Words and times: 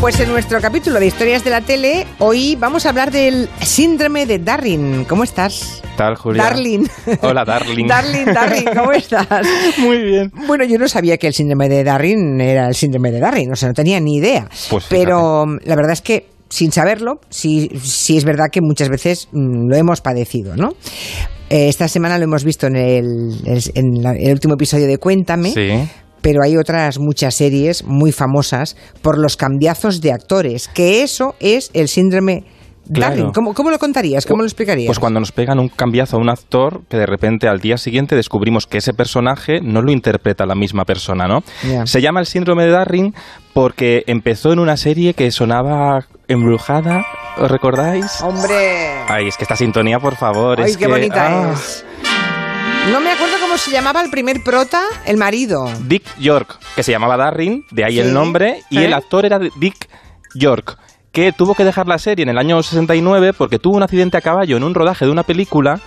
Pues 0.00 0.18
en 0.18 0.30
nuestro 0.30 0.60
capítulo 0.62 0.98
de 0.98 1.06
Historias 1.06 1.44
de 1.44 1.50
la 1.50 1.60
Tele, 1.60 2.06
hoy 2.20 2.56
vamos 2.56 2.86
a 2.86 2.88
hablar 2.88 3.10
del 3.10 3.50
síndrome 3.60 4.24
de 4.24 4.38
Darwin. 4.38 5.04
¿Cómo 5.06 5.24
estás? 5.24 5.80
¿Qué 5.82 5.88
tal, 5.98 6.14
Julia? 6.16 6.42
Darling. 6.42 6.86
Hola, 7.20 7.44
Darling. 7.44 7.86
Darling, 7.86 8.24
Darling, 8.32 8.64
¿cómo 8.74 8.92
estás? 8.92 9.46
Muy 9.78 9.98
bien. 10.02 10.32
Bueno, 10.46 10.64
yo 10.64 10.78
no 10.78 10.88
sabía 10.88 11.18
que 11.18 11.26
el 11.26 11.34
síndrome 11.34 11.68
de 11.68 11.84
Darwin 11.84 12.40
era 12.40 12.66
el 12.66 12.74
síndrome 12.74 13.10
de 13.10 13.20
Darwin, 13.20 13.52
o 13.52 13.56
sea, 13.56 13.68
no 13.68 13.74
tenía 13.74 14.00
ni 14.00 14.16
idea. 14.16 14.48
Pues 14.70 14.86
Pero 14.88 15.44
la 15.64 15.76
verdad 15.76 15.92
es 15.92 16.00
que 16.00 16.28
sin 16.48 16.72
saberlo, 16.72 17.20
sí, 17.28 17.70
sí 17.82 18.16
es 18.16 18.24
verdad 18.24 18.46
que 18.50 18.62
muchas 18.62 18.88
veces 18.88 19.28
mm, 19.32 19.68
lo 19.68 19.76
hemos 19.76 20.00
padecido, 20.00 20.56
¿no? 20.56 20.70
Eh, 21.50 21.68
esta 21.68 21.88
semana 21.88 22.16
lo 22.16 22.24
hemos 22.24 22.42
visto 22.44 22.68
en 22.68 22.76
el, 22.76 23.36
en 23.74 24.02
la- 24.02 24.16
el 24.16 24.32
último 24.32 24.54
episodio 24.54 24.86
de 24.86 24.96
Cuéntame. 24.96 25.50
Sí. 25.52 25.70
Pero 26.22 26.42
hay 26.44 26.56
otras 26.56 26.98
muchas 26.98 27.34
series 27.34 27.84
muy 27.84 28.12
famosas 28.12 28.76
por 29.02 29.18
los 29.18 29.36
cambiazos 29.36 30.00
de 30.00 30.12
actores, 30.12 30.68
que 30.68 31.02
eso 31.02 31.34
es 31.40 31.70
el 31.74 31.88
síndrome 31.88 32.44
Claro. 32.92 33.14
Darwin. 33.14 33.32
¿Cómo, 33.32 33.54
cómo 33.54 33.70
lo 33.70 33.78
contarías? 33.78 34.26
¿Cómo 34.26 34.42
lo 34.42 34.46
explicarías? 34.48 34.86
Pues 34.86 34.98
cuando 34.98 35.20
nos 35.20 35.30
pegan 35.30 35.60
un 35.60 35.68
cambiazo 35.68 36.16
a 36.16 36.18
un 36.18 36.28
actor 36.28 36.80
que 36.88 36.96
de 36.96 37.06
repente 37.06 37.46
al 37.46 37.60
día 37.60 37.78
siguiente 37.78 38.16
descubrimos 38.16 38.66
que 38.66 38.78
ese 38.78 38.92
personaje 38.94 39.60
no 39.62 39.80
lo 39.80 39.92
interpreta 39.92 40.44
la 40.44 40.56
misma 40.56 40.84
persona, 40.84 41.28
¿no? 41.28 41.44
Se 41.84 42.00
llama 42.02 42.18
el 42.18 42.26
síndrome 42.26 42.64
de 42.64 42.72
Darwin 42.72 43.14
porque 43.54 44.02
empezó 44.08 44.52
en 44.52 44.58
una 44.58 44.76
serie 44.76 45.14
que 45.14 45.30
sonaba 45.30 46.06
embrujada, 46.26 47.04
¿os 47.38 47.48
recordáis? 47.48 48.20
¡Hombre! 48.22 49.04
Ay, 49.08 49.28
es 49.28 49.36
que 49.36 49.44
esta 49.44 49.54
sintonía, 49.56 50.00
por 50.00 50.16
favor, 50.16 50.60
¡Ay, 50.60 50.70
es 50.72 50.76
qué 50.76 50.86
que- 50.86 50.90
bonita 50.90 51.28
ah. 51.50 51.52
es! 51.54 51.84
No 52.90 53.00
me 53.00 53.12
acuerdo 53.12 53.29
cómo 53.50 53.58
se 53.58 53.72
llamaba 53.72 54.00
el 54.00 54.10
primer 54.10 54.44
prota, 54.44 54.80
el 55.06 55.16
marido. 55.16 55.68
Dick 55.86 56.04
York, 56.20 56.56
que 56.76 56.84
se 56.84 56.92
llamaba 56.92 57.16
Darwin, 57.16 57.64
de 57.72 57.84
ahí 57.84 57.94
Sí. 57.94 57.98
el 57.98 58.12
nombre, 58.14 58.62
y 58.70 58.78
¿Eh? 58.78 58.84
el 58.84 58.92
actor 58.92 59.26
era 59.26 59.40
Dick 59.40 59.88
York, 60.36 60.78
que 61.10 61.32
tuvo 61.32 61.56
que 61.56 61.64
dejar 61.64 61.88
la 61.88 61.98
serie 61.98 62.22
en 62.22 62.28
el 62.28 62.38
año 62.38 62.62
69 62.62 63.32
porque 63.32 63.58
tuvo 63.58 63.76
un 63.76 63.82
accidente 63.82 64.16
a 64.16 64.20
caballo 64.20 64.56
en 64.56 64.62
un 64.62 64.72
rodaje 64.72 65.04
de 65.04 65.10
una 65.10 65.24
película 65.24 65.80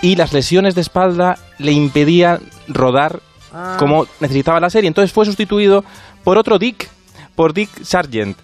y 0.00 0.16
las 0.16 0.32
lesiones 0.32 0.74
de 0.74 0.80
espalda 0.80 1.36
le 1.58 1.72
impedían 1.72 2.40
rodar 2.66 3.20
Ah. 3.52 3.76
como 3.78 4.06
necesitaba 4.20 4.58
la 4.60 4.70
serie. 4.70 4.88
Entonces 4.88 5.12
fue 5.12 5.26
sustituido 5.26 5.84
por 6.24 6.38
otro 6.38 6.58
Dick, 6.58 6.88
por 7.36 7.52
Dick 7.52 7.68
Sargent. 7.84 8.38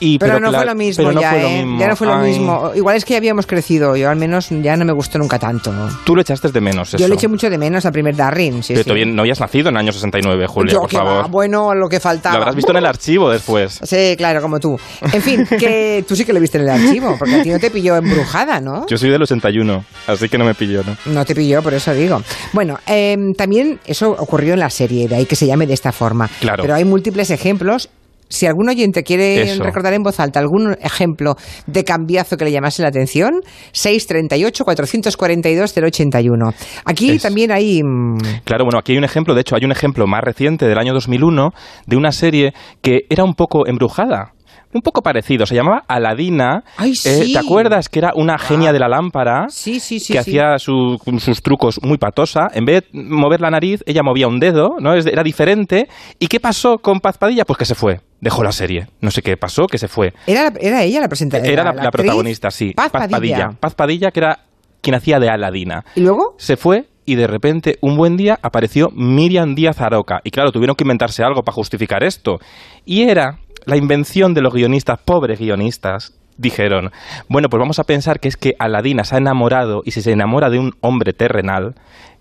Y, 0.00 0.18
Pero, 0.18 0.38
no 0.40 0.52
fue 0.52 0.64
lo 0.64 0.74
mismo 0.74 1.04
pero 1.04 1.12
no 1.14 1.20
ya, 1.20 1.30
fue 1.30 1.40
lo 1.42 1.48
¿eh? 1.48 1.56
mismo. 1.64 1.78
Ya 1.80 1.88
no 1.88 1.96
fue 1.96 2.06
lo 2.06 2.14
Ay, 2.16 2.30
mismo. 2.30 2.70
Igual 2.74 2.96
es 2.96 3.04
que 3.04 3.12
ya 3.12 3.18
habíamos 3.18 3.46
crecido. 3.46 3.96
Yo 3.96 4.08
al 4.10 4.16
menos 4.16 4.48
ya 4.50 4.76
no 4.76 4.84
me 4.84 4.92
gustó 4.92 5.18
nunca 5.18 5.38
tanto. 5.38 5.72
Tú 6.04 6.14
lo 6.14 6.22
echaste 6.22 6.48
de 6.50 6.60
menos, 6.60 6.92
Yo 6.92 6.98
eso. 6.98 7.08
le 7.08 7.14
eché 7.14 7.28
mucho 7.28 7.50
de 7.50 7.58
menos 7.58 7.84
al 7.84 7.92
primer 7.92 8.14
Darwin. 8.14 8.62
Sí, 8.62 8.74
Pero 8.74 8.84
sí. 8.84 8.88
todavía 8.88 9.06
no 9.06 9.22
habías 9.22 9.40
nacido 9.40 9.68
en 9.70 9.74
el 9.76 9.80
año 9.80 9.92
69, 9.92 10.46
Julia, 10.46 10.72
Yo 10.74 10.80
por 10.80 10.88
que 10.90 10.96
va, 10.98 11.04
favor. 11.04 11.30
bueno, 11.30 11.74
lo 11.74 11.88
que 11.88 11.98
faltaba. 12.00 12.36
Lo 12.36 12.42
habrás 12.42 12.54
visto 12.56 12.70
en 12.72 12.78
el 12.78 12.86
archivo 12.86 13.30
después. 13.30 13.80
Sí, 13.88 14.14
claro, 14.16 14.40
como 14.42 14.60
tú. 14.60 14.78
En 15.12 15.22
fin, 15.22 15.46
que 15.46 16.04
tú 16.06 16.14
sí 16.14 16.24
que 16.24 16.32
lo 16.32 16.40
viste 16.40 16.58
en 16.58 16.64
el 16.64 16.70
archivo, 16.70 17.16
porque 17.18 17.34
a 17.36 17.42
ti 17.42 17.50
no 17.50 17.58
te 17.58 17.70
pilló 17.70 17.96
embrujada, 17.96 18.60
¿no? 18.60 18.86
Yo 18.86 18.96
soy 18.98 19.08
del 19.10 19.22
81, 19.22 19.84
así 20.06 20.28
que 20.28 20.36
no 20.38 20.44
me 20.44 20.54
pilló, 20.54 20.82
¿no? 20.84 20.96
No 21.12 21.24
te 21.24 21.34
pilló, 21.34 21.62
por 21.62 21.74
eso 21.74 21.92
digo. 21.94 22.22
Bueno, 22.52 22.78
em, 22.86 23.32
también 23.34 23.80
eso 23.86 24.10
ocurrió 24.10 24.52
en 24.54 24.60
la 24.60 24.70
serie, 24.70 25.08
de 25.08 25.16
ahí 25.16 25.26
que 25.26 25.36
se 25.36 25.46
llame 25.46 25.66
de 25.66 25.74
esta 25.74 25.90
forma. 25.90 26.28
Claro. 26.40 26.62
Pero 26.62 26.74
hay 26.74 26.84
múltiples 26.84 27.30
ejemplos. 27.30 27.88
Si 28.28 28.46
algún 28.46 28.68
oyente 28.68 29.02
quiere 29.02 29.42
Eso. 29.42 29.62
recordar 29.62 29.92
en 29.94 30.02
voz 30.02 30.20
alta 30.20 30.38
algún 30.40 30.76
ejemplo 30.82 31.36
de 31.66 31.84
cambiazo 31.84 32.36
que 32.36 32.44
le 32.44 32.52
llamase 32.52 32.82
la 32.82 32.88
atención, 32.88 33.40
638-442-081. 33.72 36.52
Aquí 36.84 37.10
Es- 37.10 37.22
también 37.22 37.50
hay... 37.52 37.82
mm, 37.82 38.18
Claro, 38.44 38.64
bueno, 38.64 38.78
aquí 38.78 38.92
hay 38.92 38.98
un 38.98 39.04
ejemplo, 39.04 39.34
de 39.34 39.40
hecho 39.42 39.56
hay 39.56 39.64
un 39.64 39.72
ejemplo 39.72 40.06
más 40.06 40.22
reciente 40.22 40.66
del 40.66 40.78
año 40.78 40.92
2001 40.94 41.50
de 41.86 41.96
una 41.96 42.12
serie 42.12 42.52
que 42.82 43.00
era 43.10 43.24
un 43.24 43.34
poco 43.34 43.66
embrujada. 43.66 44.32
Un 44.72 44.82
poco 44.82 45.00
parecido, 45.02 45.46
se 45.46 45.54
llamaba 45.54 45.84
Aladina. 45.88 46.62
Ay, 46.76 46.90
Eh, 46.90 46.94
sí. 46.94 47.32
¿Te 47.32 47.38
acuerdas 47.38 47.88
que 47.88 48.00
era 48.00 48.12
una 48.14 48.36
genia 48.38 48.70
de 48.72 48.78
la 48.78 48.88
lámpara? 48.88 49.46
Sí, 49.48 49.80
sí, 49.80 49.98
sí. 49.98 50.12
que 50.12 50.18
hacía 50.18 50.58
su- 50.58 50.98
sus 51.18 51.42
trucos 51.42 51.80
muy 51.82 51.96
patosa. 51.96 52.48
En 52.52 52.66
vez 52.66 52.84
de 52.92 53.02
mover 53.04 53.40
la 53.40 53.50
nariz, 53.50 53.82
ella 53.86 54.02
movía 54.02 54.28
un 54.28 54.38
dedo, 54.40 54.76
¿no? 54.80 54.92
Era 54.94 55.22
diferente. 55.22 55.88
¿Y 56.18 56.26
qué 56.26 56.38
pasó 56.38 56.78
con 56.78 57.00
Paz 57.00 57.16
Padilla? 57.16 57.44
Pues 57.46 57.58
que 57.58 57.64
se 57.64 57.74
fue. 57.74 58.00
Dejó 58.20 58.42
la 58.44 58.52
serie. 58.52 58.88
No 59.00 59.10
sé 59.10 59.22
qué 59.22 59.36
pasó, 59.36 59.66
que 59.66 59.78
se 59.78 59.88
fue. 59.88 60.12
Era, 60.26 60.52
era 60.60 60.82
ella 60.82 61.00
la 61.00 61.08
presentadora. 61.08 61.50
Era 61.50 61.72
la, 61.72 61.90
protagonista, 61.90 62.50
sí. 62.50 62.72
Paz, 62.74 62.90
Padilla. 62.90 63.52
Paz 63.58 63.74
Padilla, 63.74 64.10
que 64.10 64.20
era 64.20 64.40
quien 64.82 64.94
hacía 64.94 65.18
de 65.18 65.30
Aladina. 65.30 65.84
¿Y 65.94 66.00
luego? 66.00 66.34
Se 66.36 66.56
fue 66.58 66.84
y 67.06 67.14
de 67.14 67.26
repente 67.26 67.78
un 67.80 67.96
buen 67.96 68.18
día 68.18 68.38
apareció 68.42 68.90
Miriam 68.92 69.54
Díaz 69.54 69.80
Aroca. 69.80 70.20
Y 70.24 70.30
claro, 70.30 70.52
tuvieron 70.52 70.76
que 70.76 70.84
inventarse 70.84 71.22
algo 71.22 71.42
para 71.42 71.54
justificar 71.54 72.04
esto. 72.04 72.38
Y 72.84 73.04
era 73.04 73.38
la 73.68 73.76
invención 73.76 74.32
de 74.32 74.40
los 74.40 74.54
guionistas, 74.54 74.98
pobres 75.04 75.38
guionistas. 75.38 76.14
Dijeron, 76.38 76.90
bueno, 77.28 77.48
pues 77.50 77.58
vamos 77.58 77.78
a 77.78 77.84
pensar 77.84 78.18
que 78.18 78.28
es 78.28 78.36
que 78.36 78.54
Aladina 78.58 79.04
se 79.04 79.16
ha 79.16 79.18
enamorado 79.18 79.82
y 79.84 79.90
si 79.90 80.00
se 80.00 80.12
enamora 80.12 80.48
de 80.48 80.58
un 80.58 80.72
hombre 80.80 81.12
terrenal, 81.12 81.74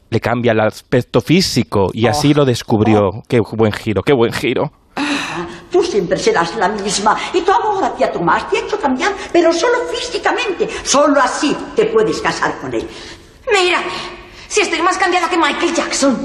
le 0.09 0.19
cambia 0.19 0.51
el 0.51 0.59
aspecto 0.59 1.21
físico 1.21 1.87
y 1.93 2.07
así 2.07 2.33
lo 2.33 2.43
descubrió. 2.43 3.23
Qué 3.29 3.39
buen 3.39 3.71
giro, 3.71 4.01
qué 4.01 4.13
buen 4.13 4.33
giro. 4.33 4.71
Tú 5.71 5.83
siempre 5.83 6.17
serás 6.17 6.55
la 6.57 6.67
misma 6.67 7.15
y 7.33 7.41
tu 7.41 7.51
amor 7.51 7.83
hacia 7.83 8.11
Tomás 8.11 8.49
te 8.49 8.57
ha 8.57 8.61
hecho 8.61 8.79
cambiar, 8.79 9.13
pero 9.31 9.53
solo 9.53 9.77
físicamente. 9.93 10.67
Solo 10.83 11.21
así 11.21 11.55
te 11.75 11.85
puedes 11.85 12.19
casar 12.19 12.59
con 12.59 12.73
él. 12.73 12.85
Mírame. 13.49 14.16
Si 14.57 14.63
estoy 14.63 14.81
más 14.81 14.97
cambiada 14.97 15.29
que 15.29 15.37
Michael 15.37 15.71
Jackson. 15.71 16.17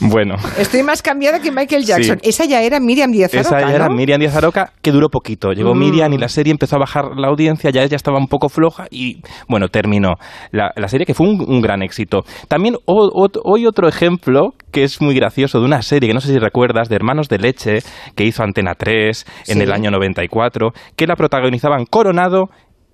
Bueno. 0.00 0.34
Estoy 0.58 0.82
más 0.82 1.00
cambiada 1.02 1.38
que 1.40 1.52
Michael 1.52 1.84
Jackson. 1.84 2.18
Sí. 2.20 2.28
Esa 2.28 2.46
ya 2.46 2.60
era 2.62 2.80
Miriam 2.80 3.12
Díaz 3.12 3.32
Esa 3.32 3.50
Aroca, 3.56 3.68
ya 3.70 3.76
era 3.76 3.88
¿no? 3.88 3.94
Miriam 3.94 4.18
Díaz 4.18 4.34
Aroca, 4.34 4.72
que 4.82 4.90
duró 4.90 5.08
poquito. 5.08 5.52
Llegó 5.52 5.72
Mm. 5.72 5.78
Miriam 5.78 6.12
y 6.14 6.18
la 6.18 6.26
serie 6.26 6.50
empezó 6.50 6.74
a 6.74 6.80
bajar 6.80 7.12
la 7.16 7.28
audiencia, 7.28 7.70
ya 7.70 7.84
ella 7.84 7.94
estaba 7.94 8.18
un 8.18 8.26
poco 8.26 8.48
floja 8.48 8.86
y, 8.90 9.22
bueno, 9.48 9.68
terminó 9.68 10.14
la, 10.50 10.72
la 10.74 10.88
serie, 10.88 11.06
que 11.06 11.14
fue 11.14 11.28
un, 11.28 11.44
un 11.48 11.60
gran 11.60 11.84
éxito. 11.84 12.24
También 12.48 12.74
hoy 12.86 13.66
otro 13.66 13.86
ejemplo 13.86 14.54
que 14.72 14.82
es 14.82 15.00
muy 15.00 15.14
gracioso 15.14 15.60
de 15.60 15.64
una 15.66 15.80
serie 15.82 16.08
que 16.08 16.14
no 16.14 16.20
sé 16.20 16.32
si 16.32 16.38
recuerdas, 16.40 16.88
de 16.88 16.96
Hermanos 16.96 17.28
de 17.28 17.38
Leche, 17.38 17.78
que 18.16 18.24
hizo 18.24 18.42
Antena 18.42 18.74
3 18.74 19.24
en 19.46 19.58
Sí. 19.58 19.60
el 19.62 19.72
año 19.72 19.92
94, 19.92 20.72
que 20.96 21.06
la 21.06 21.14
protagonizaban 21.14 21.84
Coronado 21.86 22.46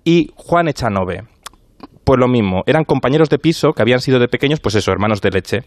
y 0.03 0.27
Juan 0.35 0.67
Echanove. 0.67 1.23
Pues 2.03 2.19
lo 2.19 2.27
mismo, 2.27 2.63
eran 2.65 2.83
compañeros 2.83 3.29
de 3.29 3.37
piso 3.37 3.73
que 3.73 3.81
habían 3.81 4.01
sido 4.01 4.19
de 4.19 4.27
pequeños, 4.27 4.59
pues 4.59 4.75
eso, 4.75 4.91
hermanos 4.91 5.21
de 5.21 5.29
leche. 5.31 5.59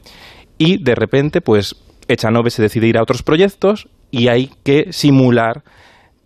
Y 0.59 0.83
de 0.83 0.95
repente, 0.95 1.41
pues 1.41 1.77
Echanove 2.09 2.51
se 2.51 2.63
decide 2.63 2.87
ir 2.89 2.99
a 2.99 3.03
otros 3.03 3.23
proyectos 3.23 3.89
y 4.11 4.29
hay 4.29 4.51
que 4.65 4.93
simular 4.93 5.63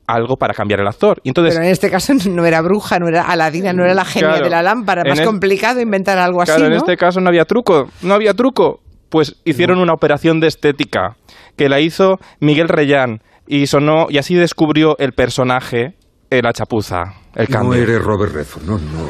algo 0.06 0.36
para 0.38 0.54
cambiar 0.54 0.80
el 0.80 0.86
actor. 0.88 1.20
Y 1.22 1.28
entonces, 1.28 1.54
Pero 1.54 1.66
en 1.66 1.70
este 1.72 1.90
caso 1.90 2.14
no 2.30 2.46
era 2.46 2.62
bruja, 2.62 2.98
no 2.98 3.08
era 3.08 3.22
Aladina, 3.22 3.72
no 3.74 3.84
era 3.84 3.92
la 3.94 4.06
genia 4.06 4.28
Claro. 4.30 4.44
de 4.44 4.50
la 4.50 4.62
lámpara. 4.62 5.04
Más 5.06 5.20
es- 5.20 5.26
complicado 5.26 5.80
inventar 5.80 6.16
algo 6.18 6.40
así, 6.40 6.52
claro, 6.52 6.64
en 6.66 6.70
¿no? 6.72 6.76
este 6.78 6.96
caso 6.96 7.20
no 7.20 7.28
había 7.28 7.44
truco, 7.44 7.90
no 8.02 8.14
había 8.14 8.32
truco. 8.34 8.80
Pues 9.10 9.36
hicieron 9.44 9.78
una 9.78 9.92
operación 9.92 10.40
de 10.40 10.46
estética 10.48 11.16
que 11.56 11.68
la 11.68 11.80
hizo 11.80 12.18
Miguel 12.40 12.68
Reyán 12.68 13.22
y 13.46 13.66
sonó 13.66 14.06
y 14.10 14.18
así 14.18 14.34
descubrió 14.34 14.96
el 14.98 15.12
personaje, 15.12 15.94
eh, 16.30 16.40
la 16.42 16.52
chapuza, 16.52 17.02
el 17.34 17.46
No 17.48 17.56
cambio. 17.58 17.82
eres 17.82 18.02
Robert 18.02 18.32
Redford, 18.32 18.64
no, 18.64 18.78
no. 18.78 19.08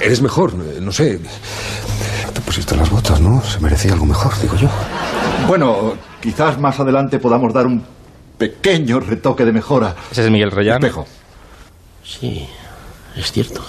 Eres 0.00 0.22
mejor, 0.22 0.54
no 0.54 0.92
sé. 0.92 1.20
Te 2.32 2.40
pusiste 2.40 2.76
las 2.76 2.90
botas, 2.90 3.20
¿no? 3.20 3.40
Se 3.42 3.60
merecía 3.60 3.92
algo 3.92 4.06
mejor, 4.06 4.32
digo 4.40 4.56
yo. 4.56 4.68
Bueno, 5.46 5.94
quizás 6.20 6.58
más 6.58 6.78
adelante 6.80 7.18
podamos 7.18 7.52
dar 7.52 7.66
un 7.66 7.82
pequeño 8.38 9.00
retoque 9.00 9.44
de 9.44 9.52
mejora. 9.52 9.94
Ese 10.10 10.24
es 10.24 10.30
Miguel 10.30 10.50
Reyán. 10.50 10.76
Espejo. 10.82 11.04
Sí, 12.02 12.46
es 13.16 13.32
cierto. 13.32 13.62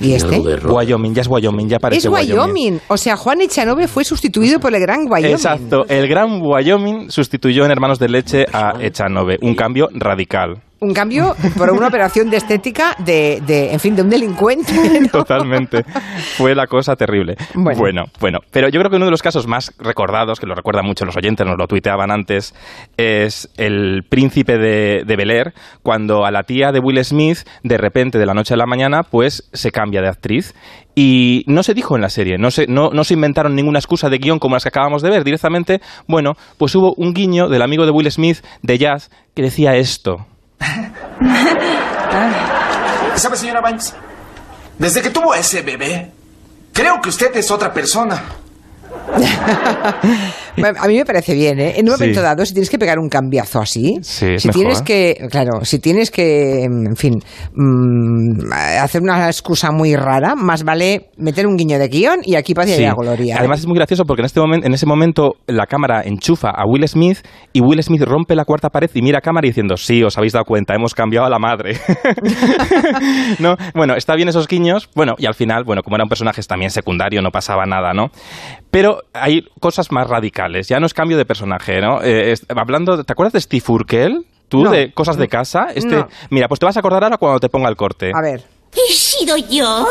¿Y 0.00 0.12
este? 0.12 0.38
Wyoming, 0.38 1.14
ya 1.14 1.22
es 1.22 1.28
Wyoming, 1.28 1.68
ya 1.68 1.78
parece 1.78 2.08
Es 2.08 2.12
Wyoming. 2.12 2.80
O 2.88 2.96
sea, 2.98 3.16
Juan 3.16 3.40
Echanove 3.40 3.88
fue 3.88 4.04
sustituido 4.04 4.60
por 4.60 4.74
el 4.74 4.80
gran 4.80 5.06
Wyoming. 5.10 5.32
Exacto, 5.32 5.86
el 5.88 6.06
gran 6.06 6.40
Wyoming 6.42 7.10
sustituyó 7.10 7.64
en 7.64 7.70
Hermanos 7.70 7.98
de 7.98 8.08
Leche 8.08 8.44
a 8.52 8.74
Echanove, 8.80 9.38
un 9.40 9.54
cambio 9.54 9.88
radical. 9.94 10.62
Un 10.78 10.92
cambio 10.92 11.34
por 11.56 11.70
una 11.70 11.88
operación 11.88 12.28
de 12.28 12.36
estética 12.36 12.94
de, 12.98 13.42
de, 13.46 13.72
en 13.72 13.80
fin, 13.80 13.96
de 13.96 14.02
un 14.02 14.10
delincuente. 14.10 14.72
¿no? 15.00 15.08
Totalmente. 15.08 15.84
Fue 16.36 16.54
la 16.54 16.66
cosa 16.66 16.96
terrible. 16.96 17.36
Bueno. 17.54 17.78
Bueno. 17.78 18.04
bueno, 18.20 18.38
Pero 18.50 18.68
yo 18.68 18.80
creo 18.80 18.90
que 18.90 18.96
uno 18.96 19.06
de 19.06 19.10
los 19.10 19.22
casos 19.22 19.46
más 19.46 19.72
recordados, 19.78 20.38
que 20.38 20.46
lo 20.46 20.54
recuerdan 20.54 20.84
mucho 20.84 21.06
los 21.06 21.16
oyentes, 21.16 21.46
nos 21.46 21.56
lo 21.56 21.66
tuiteaban 21.66 22.10
antes, 22.10 22.54
es 22.98 23.48
el 23.56 24.04
príncipe 24.06 24.58
de, 24.58 25.04
de 25.06 25.16
Bel 25.16 25.30
Air, 25.30 25.54
cuando 25.82 26.26
a 26.26 26.30
la 26.30 26.42
tía 26.42 26.72
de 26.72 26.80
Will 26.80 27.02
Smith, 27.02 27.38
de 27.62 27.78
repente, 27.78 28.18
de 28.18 28.26
la 28.26 28.34
noche 28.34 28.52
a 28.52 28.58
la 28.58 28.66
mañana, 28.66 29.02
pues 29.02 29.48
se 29.54 29.70
cambia 29.70 30.02
de 30.02 30.08
actriz. 30.08 30.54
Y 30.94 31.44
no 31.46 31.62
se 31.62 31.74
dijo 31.74 31.96
en 31.96 32.02
la 32.02 32.10
serie, 32.10 32.36
no 32.38 32.50
se, 32.50 32.66
no, 32.66 32.90
no 32.90 33.04
se 33.04 33.14
inventaron 33.14 33.54
ninguna 33.54 33.78
excusa 33.78 34.10
de 34.10 34.18
guion 34.18 34.38
como 34.38 34.56
las 34.56 34.62
que 34.62 34.68
acabamos 34.70 35.02
de 35.02 35.10
ver. 35.10 35.24
Directamente, 35.24 35.80
bueno, 36.06 36.34
pues 36.58 36.74
hubo 36.74 36.94
un 36.96 37.14
guiño 37.14 37.48
del 37.48 37.62
amigo 37.62 37.86
de 37.86 37.92
Will 37.92 38.10
Smith, 38.10 38.38
de 38.62 38.78
Jazz, 38.78 39.10
que 39.34 39.42
decía 39.42 39.76
esto. 39.76 40.26
¿Sabe, 43.16 43.36
señora 43.36 43.60
Banks? 43.60 43.94
Desde 44.78 45.02
que 45.02 45.10
tuvo 45.10 45.34
ese 45.34 45.62
bebé, 45.62 46.12
creo 46.72 47.00
que 47.00 47.08
usted 47.08 47.34
es 47.36 47.50
otra 47.50 47.72
persona. 47.72 48.22
A 50.80 50.86
mí 50.88 50.96
me 50.96 51.04
parece 51.04 51.34
bien, 51.34 51.60
¿eh? 51.60 51.74
En 51.76 51.86
un 51.88 51.96
Sí. 51.96 52.00
momento 52.00 52.22
dado, 52.22 52.44
si 52.46 52.54
tienes 52.54 52.70
que 52.70 52.78
pegar 52.78 52.98
un 52.98 53.08
cambiazo 53.10 53.60
así, 53.60 53.96
Sí, 54.02 54.38
si 54.38 54.48
mejor. 54.48 54.52
tienes 54.62 54.82
que, 54.82 55.28
claro, 55.30 55.64
si 55.64 55.78
tienes 55.78 56.10
que, 56.10 56.64
en 56.64 56.96
fin, 56.96 57.14
mm, 57.54 58.50
hacer 58.80 59.02
una 59.02 59.26
excusa 59.26 59.70
muy 59.70 59.94
rara, 59.96 60.34
más 60.34 60.64
vale 60.64 61.10
meter 61.18 61.46
un 61.46 61.56
guiño 61.56 61.78
de 61.78 61.88
guion 61.88 62.20
y 62.24 62.36
aquí 62.36 62.54
paz 62.54 62.68
y 62.68 62.72
Sí. 62.72 62.84
allá 62.84 62.94
gloria. 62.94 63.36
Además 63.38 63.60
es 63.60 63.66
muy 63.66 63.76
gracioso 63.76 64.04
porque 64.04 64.22
en 64.22 64.26
este 64.26 64.40
momento, 64.40 64.66
en 64.66 64.72
ese 64.74 64.86
momento 64.86 65.32
la 65.46 65.66
cámara 65.66 66.02
enchufa 66.04 66.48
a 66.50 66.64
Will 66.66 66.86
Smith 66.88 67.18
y 67.52 67.60
Will 67.60 67.82
Smith 67.82 68.02
rompe 68.02 68.34
la 68.34 68.44
cuarta 68.44 68.70
pared 68.70 68.90
y 68.94 69.02
mira 69.02 69.18
a 69.18 69.20
cámara 69.20 69.46
diciendo 69.46 69.76
sí, 69.76 70.02
os 70.02 70.16
habéis 70.16 70.32
dado 70.32 70.44
cuenta, 70.46 70.74
hemos 70.74 70.94
cambiado 70.94 71.26
a 71.26 71.30
la 71.30 71.38
madre. 71.38 71.76
no, 73.38 73.56
bueno, 73.74 73.94
está 73.94 74.14
bien 74.14 74.28
esos 74.28 74.48
guiños. 74.48 74.88
Bueno, 74.94 75.14
y 75.18 75.26
al 75.26 75.34
final, 75.34 75.64
bueno, 75.64 75.82
como 75.82 75.96
era 75.96 76.04
un 76.04 76.08
personaje 76.08 76.40
también 76.42 76.70
secundario, 76.70 77.20
no 77.22 77.30
pasaba 77.30 77.64
nada, 77.66 77.92
¿no? 77.92 78.06
Pero 78.76 79.04
hay 79.14 79.40
cosas 79.58 79.90
más 79.90 80.06
radicales. 80.06 80.68
Ya 80.68 80.78
no 80.80 80.84
es 80.84 80.92
cambio 80.92 81.16
de 81.16 81.24
personaje, 81.24 81.80
¿no? 81.80 82.02
Eh, 82.02 82.32
es- 82.32 82.44
hablando, 82.54 83.02
¿te 83.04 83.10
acuerdas 83.10 83.32
de 83.32 83.40
Steve 83.40 83.64
Urkel? 83.68 84.26
¿Tú 84.50 84.64
No. 84.64 84.70
de 84.70 84.92
cosas 84.92 85.16
de 85.16 85.28
casa? 85.28 85.68
Este, 85.74 85.96
No. 85.96 86.08
Mira, 86.28 86.46
pues 86.46 86.60
te 86.60 86.66
vas 86.66 86.76
a 86.76 86.80
acordar 86.80 87.02
ahora 87.02 87.16
cuando 87.16 87.40
te 87.40 87.48
ponga 87.48 87.70
el 87.70 87.76
corte. 87.76 88.10
A 88.14 88.20
ver, 88.20 88.44
¿He 88.74 88.92
sido 88.92 89.38
yo? 89.38 89.86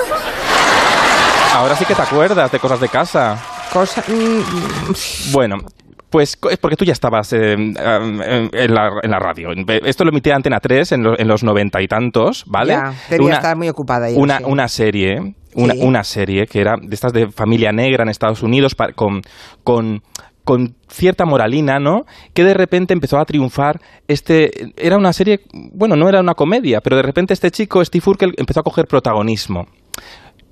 Ahora 1.55 1.75
sí 1.75 1.83
que 1.85 1.95
te 1.95 2.01
acuerdas 2.03 2.51
de 2.51 2.59
cosas 2.59 2.79
de 2.79 2.87
casa. 2.87 3.41
cosa... 3.73 4.03
mm, 4.07 5.31
Bueno, 5.31 5.55
pues 6.09 6.37
es 6.49 6.57
porque 6.57 6.75
tú 6.75 6.85
ya 6.85 6.93
estabas 6.93 7.33
eh, 7.33 7.53
en, 7.53 7.73
la, 7.75 8.91
en 9.03 9.11
la 9.11 9.19
radio. 9.19 9.49
Esto 9.83 10.03
lo 10.05 10.11
emitía 10.11 10.35
Antena 10.35 10.59
3 10.59 10.91
en, 10.93 11.03
lo- 11.03 11.19
en 11.19 11.27
los 11.27 11.43
noventa 11.43 11.81
y 11.81 11.87
tantos, 11.87 12.43
¿vale? 12.47 12.73
Ya, 12.73 12.93
estar 13.09 13.57
muy 13.57 13.67
ocupada 13.69 14.09
ella, 14.09 14.19
Una, 14.19 14.37
sí. 14.37 14.43
una 14.47 14.67
serie, 14.67 15.35
una, 15.55 15.73
Sí. 15.73 15.79
una 15.83 16.03
serie 16.03 16.45
que 16.47 16.61
era 16.61 16.75
de 16.81 16.93
estas 16.93 17.11
de 17.13 17.29
familia 17.31 17.71
negra 17.71 18.03
en 18.03 18.09
Estados 18.09 18.43
Unidos 18.43 18.75
con, 18.95 19.21
con, 19.63 20.03
con 20.43 20.75
cierta 20.89 21.25
moralina, 21.25 21.79
¿no? 21.79 22.05
Que 22.33 22.43
de 22.43 22.53
repente 22.53 22.93
empezó 22.93 23.17
a 23.17 23.25
triunfar 23.25 23.79
este... 24.07 24.51
Era 24.77 24.97
una 24.97 25.11
serie, 25.11 25.41
bueno, 25.73 25.95
no 25.95 26.07
era 26.07 26.19
una 26.21 26.33
comedia, 26.35 26.81
pero 26.81 26.95
de 26.97 27.01
repente 27.01 27.33
este 27.33 27.51
chico, 27.51 27.83
Steve 27.83 28.03
Urkel, 28.07 28.33
empezó 28.37 28.59
a 28.59 28.63
coger 28.63 28.85
protagonismo. 28.85 29.65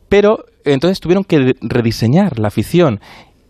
Pero 0.10 0.46
entonces 0.66 1.00
tuvieron 1.00 1.24
que 1.24 1.54
rediseñar 1.62 2.38
la 2.40 2.48
afición. 2.50 3.00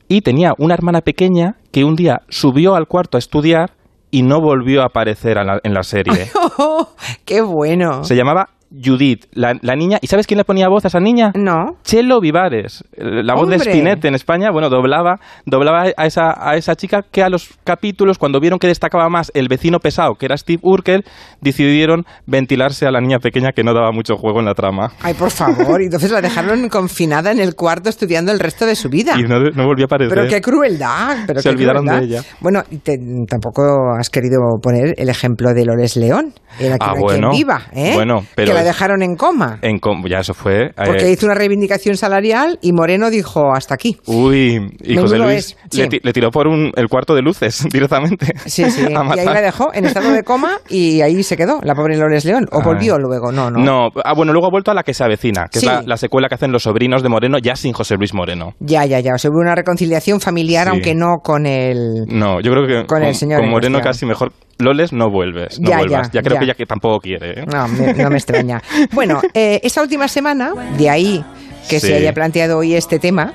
Y 0.08 0.22
tenía 0.22 0.54
una 0.58 0.74
hermana 0.74 1.02
pequeña 1.02 1.56
que 1.72 1.84
un 1.84 1.96
día 1.96 2.22
subió 2.30 2.76
al 2.76 2.88
cuarto 2.88 3.18
a 3.18 3.20
estudiar 3.20 3.72
y 4.12 4.22
no 4.22 4.42
volvió 4.42 4.82
a 4.84 4.86
aparecer 4.86 5.38
a 5.38 5.44
la- 5.44 5.60
en 5.64 5.74
la 5.74 5.84
serie. 5.84 6.30
¡Qué 7.26 7.42
bueno! 7.42 8.04
Se 8.04 8.16
llamaba 8.16 8.50
Judith, 8.84 9.25
la, 9.34 9.54
la 9.62 9.75
niña. 9.75 10.00
¿Y 10.02 10.08
sabes 10.08 10.25
quién 10.28 10.38
le 10.38 10.46
ponía 10.46 10.68
voz 10.68 10.86
a 10.86 10.88
esa 10.88 11.00
niña? 11.00 11.31
No. 11.36 11.78
Chelo 11.84 12.20
Vivares, 12.20 12.84
eh, 12.94 13.22
la 13.24 13.36
voz 13.36 13.50
de. 13.50 13.60
Spinette 13.60 14.06
en 14.06 14.16
España, 14.16 14.50
bueno, 14.52 14.70
doblaba, 14.70 15.20
doblaba 15.46 15.86
a 15.96 16.06
esa, 16.06 16.34
a 16.38 16.56
esa 16.56 16.75
chica 16.75 17.02
que 17.12 17.24
a 17.24 17.30
los 17.30 17.50
capítulos, 17.64 18.18
cuando 18.18 18.40
vieron 18.40 18.60
que 18.60 18.68
destacaba 18.68 19.10
más 19.10 19.31
el 19.36 19.48
vecino 19.48 19.80
pesado, 19.80 20.16
que 20.16 20.25
era 20.25 20.36
Steve 20.38 20.60
Urkel, 20.64 21.04
decidieron 21.42 22.06
ventilarse 22.25 22.86
a 22.86 22.92
la 22.92 23.00
niña 23.02 23.20
pequeña 23.20 23.52
que 23.52 23.64
no 23.64 23.74
daba 23.74 23.92
mucho 23.92 24.16
juego 24.16 24.40
en 24.40 24.46
la 24.46 24.54
trama. 24.54 24.92
Ay, 25.02 25.14
por 25.14 25.31
favor. 25.31 25.81
Y 25.81 25.86
entonces 25.86 26.12
la 26.12 26.22
dejaron 26.22 26.68
confinada 26.69 27.31
en 27.31 27.40
el 27.40 27.56
cuarto 27.56 27.90
estudiando 27.90 28.31
el 28.31 28.40
resto 28.40 28.66
de 28.66 28.76
su 28.76 28.90
vida. 28.90 29.14
Y 29.18 29.24
no, 29.24 29.40
no 29.40 29.66
volvió 29.66 29.86
a 29.86 29.88
aparecer. 29.88 30.16
Pero 30.18 30.28
qué 30.30 30.42
crueldad. 30.42 31.18
Pero 31.28 31.42
Se 31.42 31.50
qué 31.50 31.56
olvidaron 31.56 31.86
crueldad. 31.86 32.08
de 32.08 32.16
ella. 32.18 32.24
Bueno, 32.40 32.64
y 32.72 32.78
te- 32.78 32.98
tampoco 33.28 33.62
has 34.00 34.10
querido 34.10 34.40
poner 34.62 34.94
el 34.98 35.10
ejemplo 35.10 35.54
de 35.54 35.66
Lores 35.66 35.96
León. 35.96 36.34
Era 36.60 36.78
Ah, 36.80 36.92
quien 36.92 37.02
bueno. 37.02 37.31
viva, 37.31 37.62
¿eh? 37.74 37.94
Bueno, 37.96 38.24
pero 38.36 38.54
Que 38.54 38.62
la 38.63 38.68
dejaron 38.69 39.01
en 39.04 39.15
coma. 39.15 39.60
En 39.62 39.80
com- 39.80 40.04
ya 40.07 40.19
eso 40.19 40.33
fue. 40.33 40.65
eh, 40.68 40.71
Porque 40.86 41.12
hizo 41.12 41.25
una 41.25 41.36
reivindicación 41.36 41.95
salarial 41.98 42.60
y 42.62 42.71
Moreno 42.74 43.10
dijo 43.10 43.54
hasta 43.54 43.75
aquí. 43.75 43.98
Uy, 44.06 44.75
y 44.83 44.95
José 44.98 45.13
Menudo 45.15 45.30
Luis 45.31 45.57
le, 46.04 46.13
tiró 46.13 46.31
por 46.31 46.48
un, 46.48 46.71
el 46.75 46.88
cuarto 46.88 47.15
de 47.15 47.21
luces 47.21 47.65
directamente. 47.71 48.33
Sí, 48.45 48.69
sí. 48.71 48.81
y 48.81 49.19
ahí 49.19 49.25
la 49.25 49.42
dejó 49.42 49.74
en 49.74 49.86
estado 49.86 50.12
de 50.12 50.24
coma 50.24 50.57
y 50.69 51.01
ahí 51.01 51.21
se 51.24 51.38
quedó, 51.38 51.60
la 51.63 51.75
pobre 51.75 51.98
Lores 51.98 52.25
León. 52.25 52.45
¿O 52.51 52.60
Ay. 52.60 52.63
volvió 52.65 52.98
luego? 52.98 53.31
No, 53.31 53.50
no. 53.51 53.60
No, 53.60 53.89
ah, 54.04 54.13
bueno, 54.15 54.31
luego 54.33 54.48
ha 54.48 54.51
vuelto 54.51 54.71
a 54.71 54.74
la 54.74 54.83
que 54.83 54.94
se 54.94 55.04
avecina, 55.04 55.45
que 55.51 55.59
Sí. 55.59 55.66
es 55.66 55.71
la, 55.71 55.81
la 55.86 55.98
secuela 55.98 56.27
que 56.27 56.36
hacen 56.36 56.51
los 56.51 56.63
sobrinos 56.63 57.04
de 57.04 57.09
Moreno, 57.09 57.38
ya 57.38 57.56
sin 57.56 57.74
José 57.74 57.95
Luis 57.95 58.13
Moreno. 58.13 58.54
Ya, 58.59 58.86
ya, 58.86 59.00
ya. 59.00 59.13
O 59.16 59.18
sea, 59.18 59.30
hubo 59.31 59.39
una 59.39 59.56
reconciliación 59.56 60.19
familiar, 60.19 60.66
Sí. 60.68 60.71
aunque 60.71 60.95
no 60.95 61.18
con 61.24 61.45
el... 61.45 62.06
No, 62.07 62.39
yo 62.42 62.51
creo 62.51 62.68
que 62.68 62.86
Con 62.88 63.04
el 63.04 63.16
señor 63.16 63.39
con 63.39 63.45
en 63.45 63.51
Moreno 63.51 63.75
cuestión. 63.80 63.92
casi 63.94 64.06
mejor. 64.06 64.31
Loles, 64.59 64.94
no 64.94 65.09
vuelves, 65.09 65.59
no 65.59 65.69
Ya, 65.69 65.77
vuelvas. 65.80 66.07
ya, 66.12 66.19
Ya, 66.19 66.21
creo 66.21 66.36
ya. 66.36 66.39
que 66.39 66.45
ella 66.45 66.54
que 66.54 66.66
tampoco 66.66 67.00
quiere. 67.00 67.42
¿eh? 67.42 67.45
No, 67.51 67.68
me, 67.68 67.92
no 67.94 68.09
me 68.09 68.18
extraña. 68.18 68.43
Bueno, 68.92 69.22
eh, 69.34 69.60
esta 69.63 69.81
última 69.81 70.07
semana, 70.07 70.54
de 70.78 70.90
ahí 70.90 71.24
que 71.69 71.80
Sí. 71.80 71.88
se 71.88 71.95
haya 71.95 72.13
planteado 72.13 72.57
hoy 72.57 72.75
este 72.75 73.00
tema, 73.00 73.34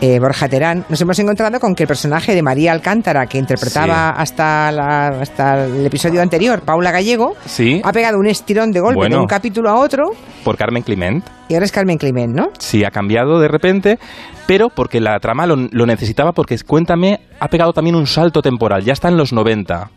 eh, 0.00 0.18
Borja 0.18 0.48
Terán, 0.48 0.84
nos 0.90 1.00
hemos 1.00 1.18
encontrado 1.18 1.58
con 1.60 1.74
que 1.74 1.84
el 1.84 1.86
personaje 1.86 2.34
de 2.34 2.42
María 2.42 2.72
Alcántara, 2.72 3.26
que 3.26 3.38
interpretaba 3.38 4.10
hasta, 4.10 4.70
la- 4.72 5.08
hasta 5.08 5.64
el 5.66 5.84
episodio 5.86 6.20
anterior, 6.22 6.60
Paula 6.62 6.90
Gallego, 6.90 7.34
Sí, 7.46 7.80
ha 7.84 7.92
pegado 7.92 8.18
un 8.18 8.26
estirón 8.26 8.72
de 8.72 8.80
golpe 8.80 9.08
de 9.08 9.16
un 9.16 9.26
capítulo 9.26 9.68
a 9.70 9.74
otro 9.76 10.12
por 10.44 10.56
Carmen 10.56 10.82
Clement. 10.82 11.24
y 11.48 11.54
ahora 11.54 11.64
es 11.66 11.72
Carmen 11.72 11.96
Climent, 11.98 12.34
¿no? 12.34 12.48
Sí, 12.58 12.84
ha 12.84 12.90
cambiado 12.90 13.40
de 13.40 13.48
repente, 13.48 13.98
pero 14.46 14.68
porque 14.68 15.00
la 15.00 15.18
trama 15.20 15.46
lo, 15.46 15.56
lo 15.70 15.86
necesitaba, 15.86 16.32
porque 16.32 16.58
Cuéntame 16.58 17.20
ha 17.40 17.48
pegado 17.48 17.72
también 17.72 17.96
un 17.96 18.06
salto 18.06 18.42
temporal, 18.42 18.84
ya 18.84 18.92
está 18.92 19.08
en 19.08 19.16
los 19.16 19.32
90. 19.32 19.90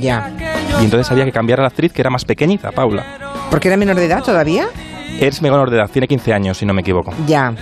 Ya. 0.00 0.30
Y 0.80 0.84
entonces 0.84 1.10
había 1.10 1.24
que 1.24 1.32
cambiar 1.32 1.60
a 1.60 1.62
la 1.62 1.68
actriz 1.68 1.92
que 1.92 2.02
era 2.02 2.10
más 2.10 2.24
pequeñita, 2.24 2.72
Paula. 2.72 3.04
¿Porque 3.50 3.68
era 3.68 3.76
menor 3.76 3.96
de 3.96 4.04
edad 4.06 4.22
todavía? 4.22 4.68
Es 5.20 5.40
menor 5.42 5.70
de 5.70 5.78
edad, 5.78 5.90
tiene 5.90 6.06
15 6.06 6.32
años, 6.32 6.58
si 6.58 6.66
no 6.66 6.74
me 6.74 6.82
equivoco. 6.82 7.12
Ya. 7.26 7.54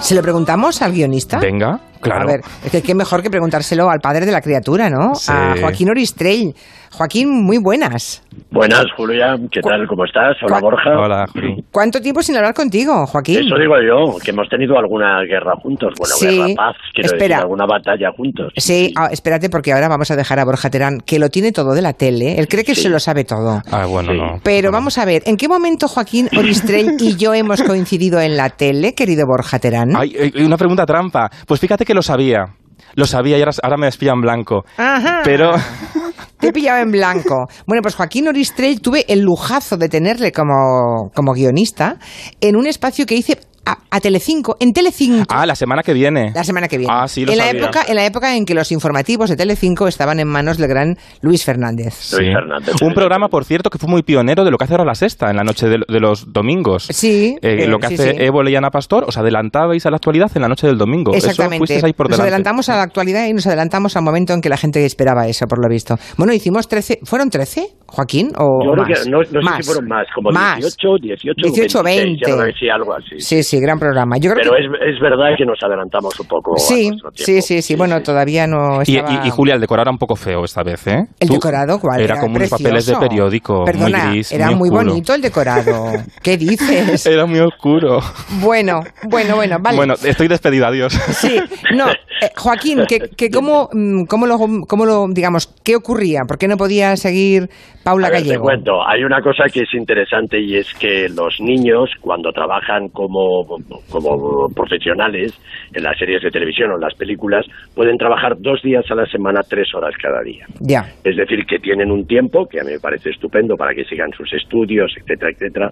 ¿Se 0.00 0.14
lo 0.14 0.22
preguntamos 0.22 0.82
al 0.82 0.92
guionista? 0.92 1.38
Venga, 1.38 1.80
claro. 2.10 2.22
A 2.22 2.32
ver, 2.32 2.40
es 2.64 2.70
que 2.70 2.82
qué 2.82 2.94
mejor 2.94 3.22
que 3.22 3.30
preguntárselo 3.30 3.90
al 3.90 4.00
padre 4.00 4.26
de 4.26 4.32
la 4.32 4.40
criatura, 4.40 4.88
¿no? 4.90 5.14
Sí. 5.14 5.32
A 5.32 5.54
Joaquín 5.60 5.90
Oristrell. 5.90 6.54
Joaquín, 6.92 7.42
muy 7.42 7.58
buenas. 7.58 8.22
Buenas, 8.52 8.84
Julia. 8.96 9.36
¿Qué 9.50 9.60
tal? 9.60 9.84
¿Cómo 9.88 10.04
estás? 10.04 10.36
Hola, 10.44 10.60
¿Cuál- 10.60 10.62
Borja. 10.62 10.90
Hola, 10.96 11.26
Juli. 11.32 11.64
¿Cuánto 11.72 12.00
tiempo 12.00 12.22
sin 12.22 12.36
hablar 12.36 12.54
contigo, 12.54 13.04
Joaquín? 13.08 13.40
Eso 13.40 13.56
digo 13.58 13.74
yo, 13.82 14.16
que 14.22 14.30
hemos 14.30 14.48
tenido 14.48 14.78
alguna 14.78 15.20
guerra 15.28 15.54
juntos. 15.60 15.92
Bueno, 15.98 16.14
Sí. 16.14 16.26
guerra, 16.38 16.54
paz, 16.54 16.76
quiero 16.94 17.06
Espera. 17.08 17.36
decir, 17.36 17.42
alguna 17.42 17.66
batalla 17.66 18.10
juntos. 18.16 18.52
Sí, 18.56 18.92
ah, 18.96 19.08
espérate 19.10 19.50
porque 19.50 19.72
ahora 19.72 19.88
vamos 19.88 20.08
a 20.12 20.16
dejar 20.16 20.38
a 20.38 20.44
Borja 20.44 20.70
Terán, 20.70 21.00
que 21.00 21.18
lo 21.18 21.30
tiene 21.30 21.50
todo 21.50 21.74
de 21.74 21.82
la 21.82 21.94
tele. 21.94 22.38
Él 22.38 22.46
cree 22.46 22.62
que 22.62 22.76
Sí. 22.76 22.82
se 22.82 22.90
lo 22.90 23.00
sabe 23.00 23.24
todo. 23.24 23.60
Ah, 23.72 23.86
bueno, 23.86 24.12
Sí. 24.12 24.18
no. 24.18 24.40
Pero 24.44 24.70
vamos 24.70 24.96
a 24.96 25.04
ver, 25.04 25.22
¿en 25.26 25.36
qué 25.36 25.48
momento 25.48 25.88
Joaquín 25.88 26.28
Oristrell 26.38 26.94
y 27.00 27.16
yo 27.16 27.34
hemos 27.34 27.60
coincidido 27.64 28.20
en 28.20 28.36
la 28.36 28.50
tele, 28.50 28.94
querido 28.94 29.26
Borja 29.26 29.58
Terán? 29.58 29.96
Ay, 29.96 30.14
eh, 30.16 30.44
una 30.46 30.56
pregunta 30.56 30.86
trampa. 30.86 31.28
Pues 31.48 31.58
fíjate 31.58 31.84
que 31.84 31.93
lo 31.94 32.02
sabía. 32.02 32.56
Lo 32.94 33.06
sabía 33.06 33.38
y 33.38 33.40
ahora, 33.40 33.52
ahora 33.62 33.76
me 33.76 33.86
despilla 33.86 34.12
en 34.12 34.20
blanco. 34.20 34.64
Ajá. 34.76 35.22
Pero 35.24 35.54
Te 36.38 36.48
he 36.48 36.52
pillado 36.52 36.80
en 36.82 36.90
blanco. 36.90 37.46
Bueno, 37.66 37.82
pues 37.82 37.94
Joaquín 37.94 38.28
Oristrell 38.28 38.80
tuve 38.80 39.04
el 39.08 39.20
lujazo 39.20 39.76
de 39.76 39.88
tenerle 39.88 40.32
como, 40.32 41.10
como 41.14 41.32
guionista 41.32 41.96
en 42.40 42.56
un 42.56 42.66
espacio 42.66 43.06
que 43.06 43.14
hice 43.14 43.38
a, 43.66 43.78
a 43.90 43.98
Telecinco, 43.98 44.58
en 44.60 44.74
Telecinco. 44.74 45.24
Ah, 45.34 45.46
la 45.46 45.54
semana 45.56 45.82
que 45.82 45.94
viene. 45.94 46.32
La 46.34 46.44
semana 46.44 46.68
que 46.68 46.76
viene. 46.76 46.92
Ah, 46.94 47.08
sí, 47.08 47.24
lo 47.24 47.32
en 47.32 47.38
la 47.38 47.46
sabía. 47.46 47.62
época 47.62 47.84
En 47.88 47.94
la 47.94 48.04
época 48.04 48.36
en 48.36 48.44
que 48.44 48.52
los 48.52 48.70
informativos 48.72 49.30
de 49.30 49.36
Telecinco 49.36 49.88
estaban 49.88 50.20
en 50.20 50.28
manos 50.28 50.58
del 50.58 50.68
gran 50.68 50.98
Luis 51.22 51.46
Fernández. 51.46 52.12
Luis 52.12 52.34
Fernández. 52.34 52.74
Un 52.82 52.92
programa, 52.92 53.28
por 53.28 53.46
cierto, 53.46 53.70
que 53.70 53.78
fue 53.78 53.88
muy 53.88 54.02
pionero 54.02 54.44
de 54.44 54.50
lo 54.50 54.58
que 54.58 54.64
hace 54.64 54.74
ahora 54.74 54.84
la 54.84 54.94
sexta, 54.94 55.30
en 55.30 55.36
la 55.36 55.44
noche 55.44 55.66
de, 55.66 55.78
de 55.88 55.98
los 55.98 56.30
domingos. 56.30 56.88
Sí, 56.90 57.36
Eh, 57.40 57.64
eh, 57.64 57.66
lo 57.66 57.78
que 57.78 57.88
sí, 57.88 57.94
hace 57.94 58.10
sí. 58.10 58.16
Evo 58.20 58.42
Leyana 58.42 58.68
Pastor, 58.68 59.04
os 59.08 59.16
adelantabais 59.16 59.86
a 59.86 59.90
la 59.90 59.96
actualidad 59.96 60.30
en 60.34 60.42
la 60.42 60.48
noche 60.48 60.66
del 60.66 60.76
domingo. 60.76 61.14
Eso 61.14 61.28
Exactamente. 61.28 61.56
fuisteis 61.56 61.84
ahí 61.84 61.94
por 61.94 62.10
nos 62.10 62.20
adelantamos 62.20 62.68
a 62.68 62.76
la 62.76 62.82
actualidad 62.82 63.24
y 63.28 63.32
nos 63.32 63.46
adelantamos 63.46 63.96
al 63.96 64.02
momento 64.02 64.34
en 64.34 64.42
que 64.42 64.50
la 64.50 64.58
gente 64.58 64.84
esperaba 64.84 65.26
eso, 65.26 65.46
por 65.46 65.58
lo 65.62 65.70
visto. 65.70 65.96
Bueno, 66.16 66.32
hicimos 66.32 66.68
13. 66.68 67.00
¿Fueron 67.04 67.30
13, 67.30 67.74
Joaquín? 67.94 68.32
¿O 68.36 68.62
Yo 68.64 68.70
o 68.70 68.72
creo 68.74 68.86
más? 68.86 69.02
que 69.04 69.10
no, 69.10 69.18
no 69.18 69.24
sé 69.24 69.38
Más. 69.40 69.56
si 69.56 69.62
fueron 69.62 69.88
más, 69.88 70.06
como 70.14 70.30
Más. 70.30 70.58
18, 70.58 70.88
18, 71.00 71.34
18, 71.42 71.82
26, 71.82 72.20
ya 72.20 72.26
20. 72.28 72.30
no 72.30 72.44
sé 72.52 72.58
si 72.58 72.68
algo 72.68 72.94
así. 72.94 73.20
Sí, 73.20 73.42
sí, 73.42 73.60
gran 73.60 73.78
programa. 73.78 74.16
Yo 74.18 74.30
creo 74.32 74.42
Pero 74.42 74.56
que... 74.56 74.86
es, 74.90 74.94
es 74.94 75.00
verdad 75.00 75.28
que 75.38 75.44
nos 75.46 75.58
adelantamos 75.62 76.18
un 76.20 76.26
poco. 76.26 76.54
a 76.54 76.58
Sí, 76.58 76.90
sí, 77.14 77.40
sí, 77.42 77.62
sí. 77.62 77.76
Bueno, 77.76 78.02
todavía 78.02 78.46
no 78.46 78.80
Y, 78.84 78.96
estaba... 78.96 79.24
y- 79.24 79.28
y, 79.28 79.30
Julia, 79.30 79.54
el 79.54 79.60
decorado 79.60 79.84
era 79.84 79.90
un 79.92 79.98
poco 79.98 80.16
feo 80.16 80.44
esta 80.44 80.62
vez, 80.62 80.86
¿eh? 80.86 81.06
¿El 81.20 81.28
Tú- 81.28 81.34
decorado 81.34 81.78
cuál? 81.80 82.00
Era, 82.00 82.20
como 82.20 82.36
unos 82.36 82.50
papeles 82.50 82.86
de 82.86 82.92
precioso. 82.92 83.00
periódico, 83.00 83.64
Perdona, 83.64 84.04
muy 84.06 84.12
gris, 84.14 84.32
era 84.32 84.46
muy 84.50 84.54
muy, 84.56 84.68
oscuro. 84.70 84.84
bonito 84.90 85.14
el 85.14 85.22
decorado. 85.22 85.92
¿Qué 86.22 86.36
dices? 86.36 87.06
Era 87.06 87.26
muy 87.26 87.40
oscuro. 87.40 88.00
Bueno, 88.40 88.80
bueno, 89.08 89.36
bueno, 89.36 89.56
vale. 89.60 89.76
Bueno, 89.76 89.94
estoy 90.02 90.28
despedida, 90.28 90.68
adiós. 90.68 90.92
Sí, 90.92 91.38
no, 91.74 91.90
eh, 91.90 92.30
Joaquín, 92.36 92.84
que, 92.88 93.00
que 93.16 93.30
cómo, 93.32 93.68
mm, 93.72 94.04
cómo, 94.04 94.26
lo, 94.26 94.38
cómo 94.66 94.84
lo, 94.86 95.06
digamos, 95.08 95.46
¿qué 95.62 95.76
ocurría? 95.76 96.22
¿Por 96.26 96.38
qué 96.38 96.48
no 96.48 96.56
podía 96.56 96.96
seguir 96.96 97.48
Paula 97.84 98.08
ver, 98.08 98.20
Gallego. 98.20 98.42
Te 98.42 98.48
cuento, 98.48 98.88
hay 98.88 99.04
una 99.04 99.20
cosa 99.20 99.44
que 99.52 99.60
es 99.60 99.74
interesante 99.74 100.40
y 100.40 100.56
es 100.56 100.72
que 100.74 101.06
los 101.10 101.38
niños, 101.40 101.90
cuando 102.00 102.32
trabajan 102.32 102.88
como, 102.88 103.44
como 103.90 104.48
profesionales 104.54 105.38
en 105.74 105.82
las 105.82 105.98
series 105.98 106.22
de 106.22 106.30
televisión 106.30 106.70
o 106.70 106.74
en 106.76 106.80
las 106.80 106.94
películas, 106.94 107.44
pueden 107.74 107.98
trabajar 107.98 108.36
dos 108.38 108.62
días 108.62 108.84
a 108.90 108.94
la 108.94 109.06
semana, 109.06 109.42
tres 109.48 109.68
horas 109.74 109.94
cada 110.00 110.22
día. 110.22 110.46
Ya. 110.60 110.86
Es 111.04 111.16
decir, 111.16 111.44
que 111.46 111.58
tienen 111.58 111.90
un 111.90 112.06
tiempo 112.06 112.46
que 112.46 112.60
a 112.60 112.64
mí 112.64 112.72
me 112.72 112.80
parece 112.80 113.10
estupendo 113.10 113.54
para 113.56 113.74
que 113.74 113.84
sigan 113.84 114.10
sus 114.12 114.32
estudios, 114.32 114.90
etcétera, 114.96 115.30
etcétera. 115.32 115.68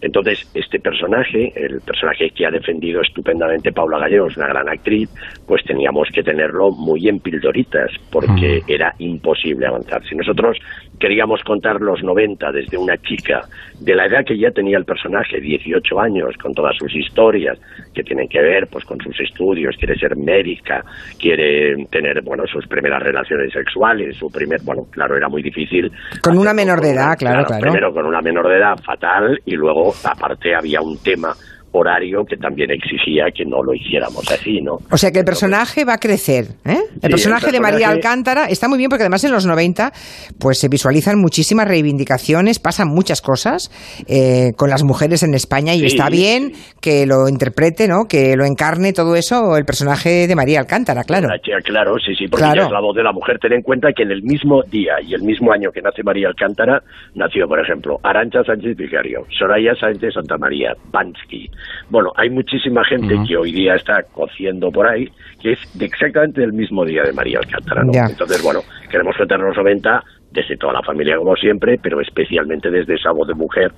Entonces, 0.00 0.48
este 0.54 0.78
personaje, 0.78 1.52
el 1.56 1.80
personaje 1.80 2.30
que 2.30 2.46
ha 2.46 2.50
defendido 2.50 3.00
estupendamente 3.00 3.72
Paula 3.72 3.98
Gallego, 3.98 4.28
es 4.28 4.36
una 4.36 4.48
gran 4.48 4.68
actriz, 4.68 5.10
pues 5.46 5.64
teníamos 5.64 6.08
que 6.12 6.22
tenerlo 6.22 6.70
muy 6.70 7.08
en 7.08 7.18
pildoritas, 7.18 7.90
porque 8.10 8.60
era 8.68 8.94
imposible 8.98 9.66
avanzar. 9.66 10.02
Si 10.04 10.14
nosotros 10.14 10.56
queríamos 10.98 11.40
contar 11.56 11.80
los 11.80 12.02
90 12.02 12.52
desde 12.52 12.76
una 12.76 12.96
chica 12.98 13.40
de 13.80 13.94
la 13.94 14.06
edad 14.06 14.24
que 14.26 14.38
ya 14.38 14.50
tenía 14.50 14.76
el 14.76 14.84
personaje, 14.84 15.40
18 15.40 16.00
años, 16.00 16.36
con 16.40 16.52
todas 16.52 16.76
sus 16.76 16.94
historias 16.94 17.58
que 17.94 18.02
tienen 18.02 18.28
que 18.28 18.40
ver 18.40 18.66
pues 18.70 18.84
con 18.84 18.98
sus 19.00 19.18
estudios, 19.20 19.74
quiere 19.78 19.96
ser 19.96 20.16
médica, 20.16 20.82
quiere 21.18 21.74
tener 21.90 22.22
bueno 22.22 22.44
sus 22.46 22.66
primeras 22.66 23.02
relaciones 23.02 23.52
sexuales, 23.52 24.16
su 24.16 24.28
primer, 24.28 24.60
bueno, 24.64 24.82
claro, 24.90 25.16
era 25.16 25.28
muy 25.28 25.42
difícil. 25.42 25.90
Con 26.22 26.36
una 26.36 26.52
menor 26.52 26.80
de 26.80 26.90
edad, 26.90 27.16
claro, 27.18 27.44
claro. 27.44 27.62
Primero 27.62 27.92
con 27.92 28.04
una 28.06 28.20
menor 28.20 28.48
de 28.48 28.58
edad 28.58 28.76
fatal 28.84 29.38
y 29.46 29.54
luego 29.54 29.92
aparte 30.04 30.54
había 30.54 30.80
un 30.82 30.98
tema 31.02 31.32
horario 31.80 32.24
que 32.24 32.36
también 32.36 32.70
exigía 32.70 33.26
que 33.34 33.44
no 33.44 33.62
lo 33.62 33.74
hiciéramos 33.74 34.30
así, 34.30 34.60
¿no? 34.60 34.78
O 34.90 34.96
sea 34.96 35.10
que 35.10 35.20
el 35.20 35.24
personaje 35.24 35.84
va 35.84 35.94
a 35.94 35.98
crecer. 35.98 36.46
¿eh? 36.64 36.78
El 37.02 37.06
el 37.06 37.10
personaje 37.10 37.50
de 37.52 37.60
María 37.60 37.88
Alcántara 37.88 38.46
está 38.46 38.68
muy 38.68 38.78
bien 38.78 38.88
porque 38.90 39.02
además 39.04 39.24
en 39.24 39.32
los 39.32 39.46
90 39.46 39.92
pues 40.38 40.58
se 40.58 40.68
visualizan 40.68 41.18
muchísimas 41.18 41.66
reivindicaciones, 41.68 42.58
pasan 42.58 42.88
muchas 42.88 43.20
cosas 43.22 43.70
eh, 44.08 44.52
con 44.56 44.70
las 44.70 44.82
mujeres 44.84 45.22
en 45.22 45.34
España 45.34 45.74
y 45.74 45.80
Sí, 45.80 45.86
está 45.86 46.08
bien 46.10 46.52
que 46.80 47.06
lo 47.06 47.28
interprete, 47.28 47.88
¿no? 47.88 48.04
que 48.08 48.36
lo 48.36 48.44
encarne 48.44 48.92
todo 48.92 49.16
eso 49.16 49.56
el 49.56 49.64
personaje 49.64 50.26
de 50.26 50.34
María 50.36 50.60
Alcántara, 50.60 51.04
claro. 51.04 51.28
Claro, 51.64 51.96
sí, 51.98 52.14
sí, 52.14 52.26
porque 52.28 52.42
Claro. 52.44 52.60
ella 52.60 52.66
es 52.66 52.72
la 52.72 52.80
voz 52.80 52.94
de 52.96 53.02
la 53.02 53.12
mujer. 53.12 53.38
Ten 53.38 53.52
en 53.52 53.62
cuenta 53.62 53.88
que 53.94 54.02
en 54.02 54.10
el 54.10 54.22
mismo 54.22 54.62
día 54.62 54.94
y 55.02 55.14
el 55.14 55.22
mismo 55.22 55.52
año 55.52 55.70
que 55.72 55.80
nace 55.82 56.02
María 56.02 56.28
Alcántara, 56.28 56.82
nació, 57.14 57.46
por 57.48 57.60
ejemplo, 57.60 57.98
Arancha 58.02 58.42
Sánchez 58.44 58.76
Vicario, 58.76 59.26
Soraya 59.38 59.74
Sánchez 59.74 60.14
Santa 60.14 60.36
María, 60.38 60.72
Bansky. 60.92 61.48
Bueno, 61.88 62.12
hay 62.16 62.30
muchísima 62.30 62.84
gente 62.84 63.14
que 63.26 63.36
hoy 63.36 63.52
día 63.52 63.74
está 63.74 64.02
cociendo 64.12 64.70
por 64.70 64.88
ahí, 64.88 65.08
que 65.40 65.52
es 65.52 65.78
de 65.78 65.86
exactamente 65.86 66.40
del 66.40 66.52
mismo 66.52 66.84
día 66.84 67.02
de 67.02 67.12
María 67.12 67.38
Alcántara, 67.38 67.82
¿no? 67.84 67.92
Entonces, 68.08 68.42
bueno, 68.42 68.60
queremos 68.90 69.16
contar 69.16 69.40
los 69.40 69.56
90 69.56 70.02
desde 70.30 70.56
toda 70.56 70.74
la 70.74 70.82
familia 70.82 71.16
como 71.16 71.34
siempre, 71.36 71.78
pero 71.82 72.00
especialmente 72.00 72.70
desde 72.70 72.94
esa 72.94 73.10
voz 73.12 73.26
de 73.28 73.34
mujer, 73.34 73.72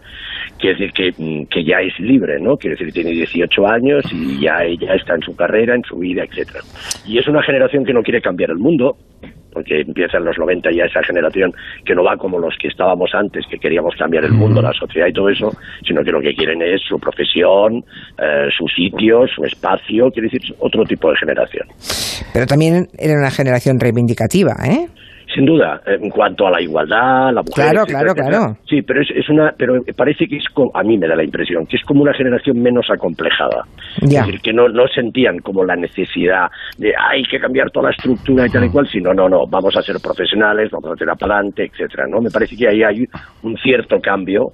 quiere 0.58 0.78
decir 0.78 0.92
que, 0.92 1.12
mm, 1.16 1.46
que 1.46 1.64
ya 1.64 1.80
es 1.80 1.98
libre, 2.00 2.40
¿no? 2.40 2.56
Quiere 2.56 2.74
decir 2.74 2.88
que 2.88 3.00
tiene 3.00 3.10
18 3.10 3.66
años 3.66 4.04
y 4.12 4.40
ya 4.40 4.64
ella 4.64 4.94
está 4.94 5.14
en 5.14 5.22
su 5.22 5.36
carrera, 5.36 5.74
en 5.74 5.84
su 5.84 5.96
vida, 5.98 6.24
etcétera. 6.24 6.60
Y 7.06 7.18
es 7.18 7.28
una 7.28 7.42
generación 7.42 7.84
que 7.84 7.92
no 7.92 8.02
quiere 8.02 8.20
cambiar 8.20 8.50
el 8.50 8.58
mundo, 8.58 8.96
porque 9.58 9.80
empieza 9.80 10.18
en 10.18 10.24
los 10.24 10.38
90 10.38 10.70
ya 10.70 10.84
esa 10.84 11.02
generación 11.02 11.52
que 11.84 11.92
no 11.92 12.04
va 12.04 12.16
como 12.16 12.38
los 12.38 12.54
que 12.58 12.68
estábamos 12.68 13.10
antes, 13.12 13.44
que 13.50 13.58
queríamos 13.58 13.92
cambiar 13.96 14.24
el 14.24 14.30
mundo, 14.30 14.62
la 14.62 14.72
sociedad 14.72 15.08
y 15.08 15.12
todo 15.12 15.28
eso, 15.28 15.50
sino 15.84 16.04
que 16.04 16.12
lo 16.12 16.20
que 16.20 16.32
quieren 16.32 16.62
es 16.62 16.80
su 16.88 16.96
profesión, 17.00 17.84
eh, 18.18 18.46
su 18.56 18.68
sitio, 18.68 19.26
su 19.26 19.42
espacio, 19.42 20.12
quiere 20.12 20.28
decir 20.30 20.54
otro 20.60 20.84
tipo 20.84 21.10
de 21.10 21.16
generación. 21.16 21.66
Pero 22.32 22.46
también 22.46 22.86
era 22.96 23.14
una 23.18 23.32
generación 23.32 23.80
reivindicativa, 23.80 24.54
¿eh? 24.64 24.86
Sin 25.38 25.46
duda, 25.46 25.80
en 25.86 26.10
cuanto 26.10 26.48
a 26.48 26.50
la 26.50 26.60
igualdad, 26.60 27.30
la 27.32 27.42
mujer. 27.42 27.54
Claro, 27.54 27.82
etcétera, 27.82 28.00
claro, 28.00 28.10
etcétera. 28.10 28.38
claro. 28.38 28.56
Sí, 28.68 28.82
pero 28.82 29.00
es, 29.02 29.08
es 29.14 29.28
una, 29.28 29.54
pero 29.56 29.74
parece 29.96 30.26
que 30.26 30.36
es, 30.38 30.44
co- 30.52 30.72
a 30.74 30.82
mí 30.82 30.98
me 30.98 31.06
da 31.06 31.14
la 31.14 31.22
impresión 31.22 31.64
que 31.64 31.76
es 31.76 31.82
como 31.84 32.02
una 32.02 32.12
generación 32.12 32.60
menos 32.60 32.86
acomplejada. 32.92 33.62
Ya. 34.02 34.22
Es 34.22 34.26
decir, 34.26 34.40
que 34.40 34.52
no, 34.52 34.68
no 34.68 34.88
sentían 34.92 35.38
como 35.38 35.64
la 35.64 35.76
necesidad 35.76 36.48
de 36.76 36.88
hay 36.98 37.22
que 37.22 37.38
cambiar 37.38 37.70
toda 37.70 37.90
la 37.90 37.92
estructura 37.92 38.46
y 38.46 38.50
tal 38.50 38.64
y 38.64 38.70
cual, 38.70 38.88
sino 38.90 39.14
no, 39.14 39.28
no, 39.28 39.46
vamos 39.48 39.76
a 39.76 39.82
ser 39.82 39.94
profesionales, 40.02 40.70
vamos 40.72 40.90
a 40.90 40.96
tirar 40.96 41.16
para 41.16 41.36
adelante, 41.36 41.70
etcétera. 41.72 42.06
¿no? 42.08 42.20
Me 42.20 42.30
parece 42.30 42.56
que 42.56 42.66
ahí 42.66 42.82
hay 42.82 43.04
un 43.44 43.56
cierto 43.58 44.00
cambio. 44.00 44.48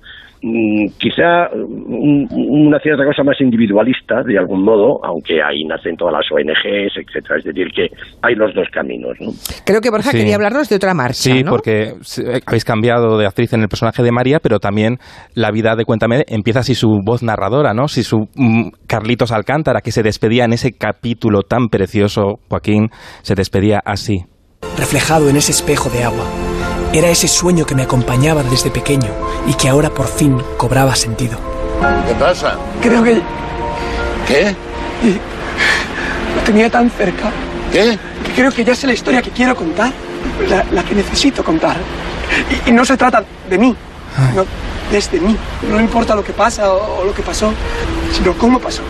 Mm, 0.44 0.86
Quizá 0.98 1.48
una 1.52 2.78
cierta 2.80 3.04
cosa 3.04 3.22
más 3.24 3.40
individualista, 3.40 4.22
de 4.22 4.38
algún 4.38 4.62
modo, 4.64 5.00
aunque 5.04 5.42
ahí 5.42 5.64
nacen 5.64 5.96
todas 5.96 6.14
las 6.14 6.26
ONGs, 6.30 6.92
etcétera. 6.96 7.38
Es 7.38 7.44
decir, 7.44 7.68
que 7.74 7.88
hay 8.22 8.34
los 8.34 8.54
dos 8.54 8.68
caminos. 8.72 9.16
¿no? 9.20 9.30
Creo 9.64 9.80
que 9.80 9.90
Borja 9.90 10.10
Sí. 10.10 10.18
quería 10.18 10.36
hablarnos 10.36 10.68
de 10.68 10.76
otra 10.76 10.94
marcha, 10.94 11.14
Sí, 11.14 11.42
¿no? 11.42 11.50
porque 11.50 11.82
eh, 11.92 12.40
habéis 12.46 12.64
cambiado 12.64 13.16
de 13.18 13.26
actriz 13.26 13.52
en 13.54 13.62
el 13.62 13.68
personaje 13.68 14.02
de 14.02 14.12
María, 14.12 14.38
pero 14.40 14.58
también 14.58 14.98
la 15.34 15.50
vida 15.50 15.74
de 15.76 15.84
Cuéntame 15.84 16.24
empieza 16.28 16.60
así 16.60 16.74
su 16.74 17.00
voz 17.04 17.22
narradora, 17.22 17.72
¿no? 17.74 17.88
Si 17.88 18.02
su 18.02 18.28
mm, 18.34 18.68
Carlitos 18.86 19.32
Alcántara, 19.32 19.80
que 19.80 19.92
se 19.92 20.02
despedía 20.02 20.44
en 20.44 20.52
ese 20.52 20.72
capítulo 20.72 21.42
tan 21.42 21.68
precioso, 21.68 22.38
Joaquín, 22.48 22.88
se 23.22 23.34
despedía 23.34 23.80
así. 23.84 24.24
reflejado 24.78 25.28
en 25.28 25.36
ese 25.36 25.52
espejo 25.52 25.88
de 25.90 26.04
agua. 26.04 26.24
Era 26.94 27.08
ese 27.08 27.26
sueño 27.26 27.66
que 27.66 27.74
me 27.74 27.82
acompañaba 27.82 28.44
desde 28.44 28.70
pequeño 28.70 29.08
y 29.48 29.54
que 29.54 29.68
ahora 29.68 29.90
por 29.90 30.06
fin 30.06 30.40
cobraba 30.56 30.94
sentido. 30.94 31.36
¿Qué 32.06 32.14
pasa? 32.14 32.56
Creo 32.80 33.02
que 33.02 33.20
¿Qué? 34.28 34.54
lo 36.36 36.40
tenía 36.46 36.70
tan 36.70 36.88
cerca 36.90 37.32
¿Qué? 37.72 37.98
que 38.24 38.32
creo 38.32 38.52
que 38.52 38.64
ya 38.64 38.76
sé 38.76 38.86
la 38.86 38.92
historia 38.92 39.20
que 39.22 39.30
quiero 39.30 39.56
contar, 39.56 39.92
la, 40.48 40.64
la 40.70 40.84
que 40.84 40.94
necesito 40.94 41.42
contar. 41.42 41.76
Y, 42.64 42.70
y 42.70 42.72
no 42.72 42.84
se 42.84 42.96
trata 42.96 43.24
de 43.50 43.58
mí, 43.58 43.74
no, 44.36 44.44
desde 44.92 45.18
mí. 45.18 45.36
No 45.68 45.80
importa 45.80 46.14
lo 46.14 46.22
que 46.22 46.32
pasa 46.32 46.72
o, 46.72 47.00
o 47.00 47.04
lo 47.04 47.12
que 47.12 47.22
pasó, 47.22 47.52
sino 48.12 48.34
cómo 48.34 48.60
pasó. 48.60 48.82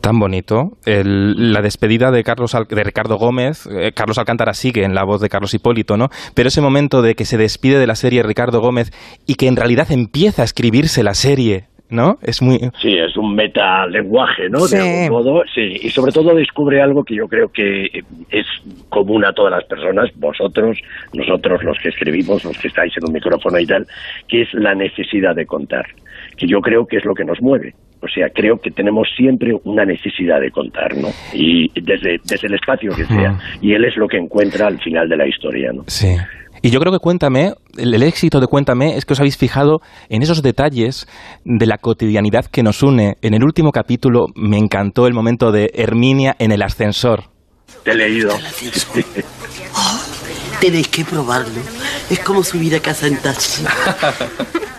Tan 0.00 0.18
bonito. 0.18 0.72
El- 0.86 1.52
la 1.52 1.60
despedida 1.60 2.10
de 2.10 2.22
Carlos 2.24 2.54
Al- 2.54 2.64
de 2.66 2.82
Ricardo 2.84 3.16
Gómez, 3.16 3.66
eh, 3.70 3.92
Carlos 3.94 4.16
Alcántara 4.18 4.54
sigue 4.54 4.84
en 4.84 4.94
la 4.94 5.04
voz 5.04 5.20
de 5.20 5.28
Carlos 5.28 5.52
Hipólito, 5.52 5.96
¿no? 5.98 6.08
Pero 6.34 6.48
ese 6.48 6.62
momento 6.62 7.02
de 7.02 7.14
que 7.14 7.24
se 7.26 7.36
despide 7.36 7.78
de 7.78 7.86
la 7.86 7.94
serie 7.94 8.22
Ricardo 8.22 8.60
Gómez 8.60 8.90
y 9.26 9.34
que 9.34 9.46
en 9.46 9.56
realidad 9.56 9.90
empieza 9.92 10.40
a 10.42 10.46
escribirse 10.46 11.02
la 11.02 11.12
serie, 11.12 11.64
¿no? 11.90 12.16
Es 12.22 12.40
muy 12.40 12.58
Sí, 12.80 12.96
es 12.96 13.14
un 13.18 13.34
metalenguaje, 13.34 14.48
¿no? 14.48 14.60
Sí. 14.60 14.76
De 14.76 14.80
algún 15.04 15.18
modo, 15.18 15.42
sí. 15.54 15.76
Y 15.82 15.90
sobre 15.90 16.12
todo 16.12 16.34
descubre 16.34 16.80
algo 16.80 17.04
que 17.04 17.16
yo 17.16 17.28
creo 17.28 17.48
que 17.48 17.86
es 18.30 18.46
común 18.88 19.24
a 19.26 19.32
todas 19.34 19.50
las 19.52 19.64
personas, 19.64 20.08
vosotros, 20.16 20.78
nosotros 21.12 21.62
los 21.62 21.76
que 21.78 21.90
escribimos, 21.90 22.42
los 22.44 22.56
que 22.56 22.68
estáis 22.68 22.92
en 22.96 23.04
un 23.06 23.12
micrófono 23.12 23.58
y 23.58 23.66
tal, 23.66 23.86
que 24.28 24.42
es 24.42 24.48
la 24.54 24.74
necesidad 24.74 25.34
de 25.34 25.44
contar, 25.44 25.84
que 26.38 26.46
yo 26.46 26.60
creo 26.62 26.86
que 26.86 26.96
es 26.96 27.04
lo 27.04 27.14
que 27.14 27.24
nos 27.24 27.40
mueve. 27.42 27.74
O 28.02 28.08
sea, 28.08 28.28
creo 28.34 28.56
que 28.56 28.70
tenemos 28.70 29.08
siempre 29.16 29.52
una 29.64 29.84
necesidad 29.84 30.40
de 30.40 30.50
contar, 30.50 30.96
¿no? 30.96 31.08
Y 31.34 31.68
desde, 31.80 32.18
desde 32.24 32.48
el 32.48 32.54
espacio 32.54 32.90
que 32.96 33.04
sea. 33.04 33.38
Y 33.60 33.74
él 33.74 33.84
es 33.84 33.96
lo 33.96 34.08
que 34.08 34.16
encuentra 34.16 34.66
al 34.66 34.80
final 34.80 35.08
de 35.08 35.16
la 35.16 35.28
historia, 35.28 35.70
¿no? 35.72 35.84
Sí. 35.86 36.16
Y 36.62 36.70
yo 36.70 36.80
creo 36.80 36.92
que 36.92 36.98
Cuéntame, 36.98 37.54
el, 37.78 37.94
el 37.94 38.02
éxito 38.02 38.40
de 38.40 38.46
Cuéntame 38.46 38.96
es 38.96 39.04
que 39.04 39.14
os 39.14 39.20
habéis 39.20 39.36
fijado 39.36 39.80
en 40.08 40.22
esos 40.22 40.42
detalles 40.42 41.06
de 41.44 41.66
la 41.66 41.78
cotidianidad 41.78 42.46
que 42.46 42.62
nos 42.62 42.82
une. 42.82 43.16
En 43.22 43.34
el 43.34 43.44
último 43.44 43.70
capítulo 43.70 44.26
me 44.34 44.58
encantó 44.58 45.06
el 45.06 45.14
momento 45.14 45.52
de 45.52 45.70
Herminia 45.74 46.36
en 46.38 46.52
el 46.52 46.62
ascensor. 46.62 47.24
Te 47.84 47.92
he 47.92 47.94
leído. 47.94 48.30
Tenéis 50.60 50.88
que 50.88 51.04
probarlo. 51.04 51.60
Es 52.10 52.20
como 52.20 52.42
subir 52.42 52.74
a 52.74 52.80
casa 52.80 53.06
en 53.06 53.16
taxi. 53.16 53.64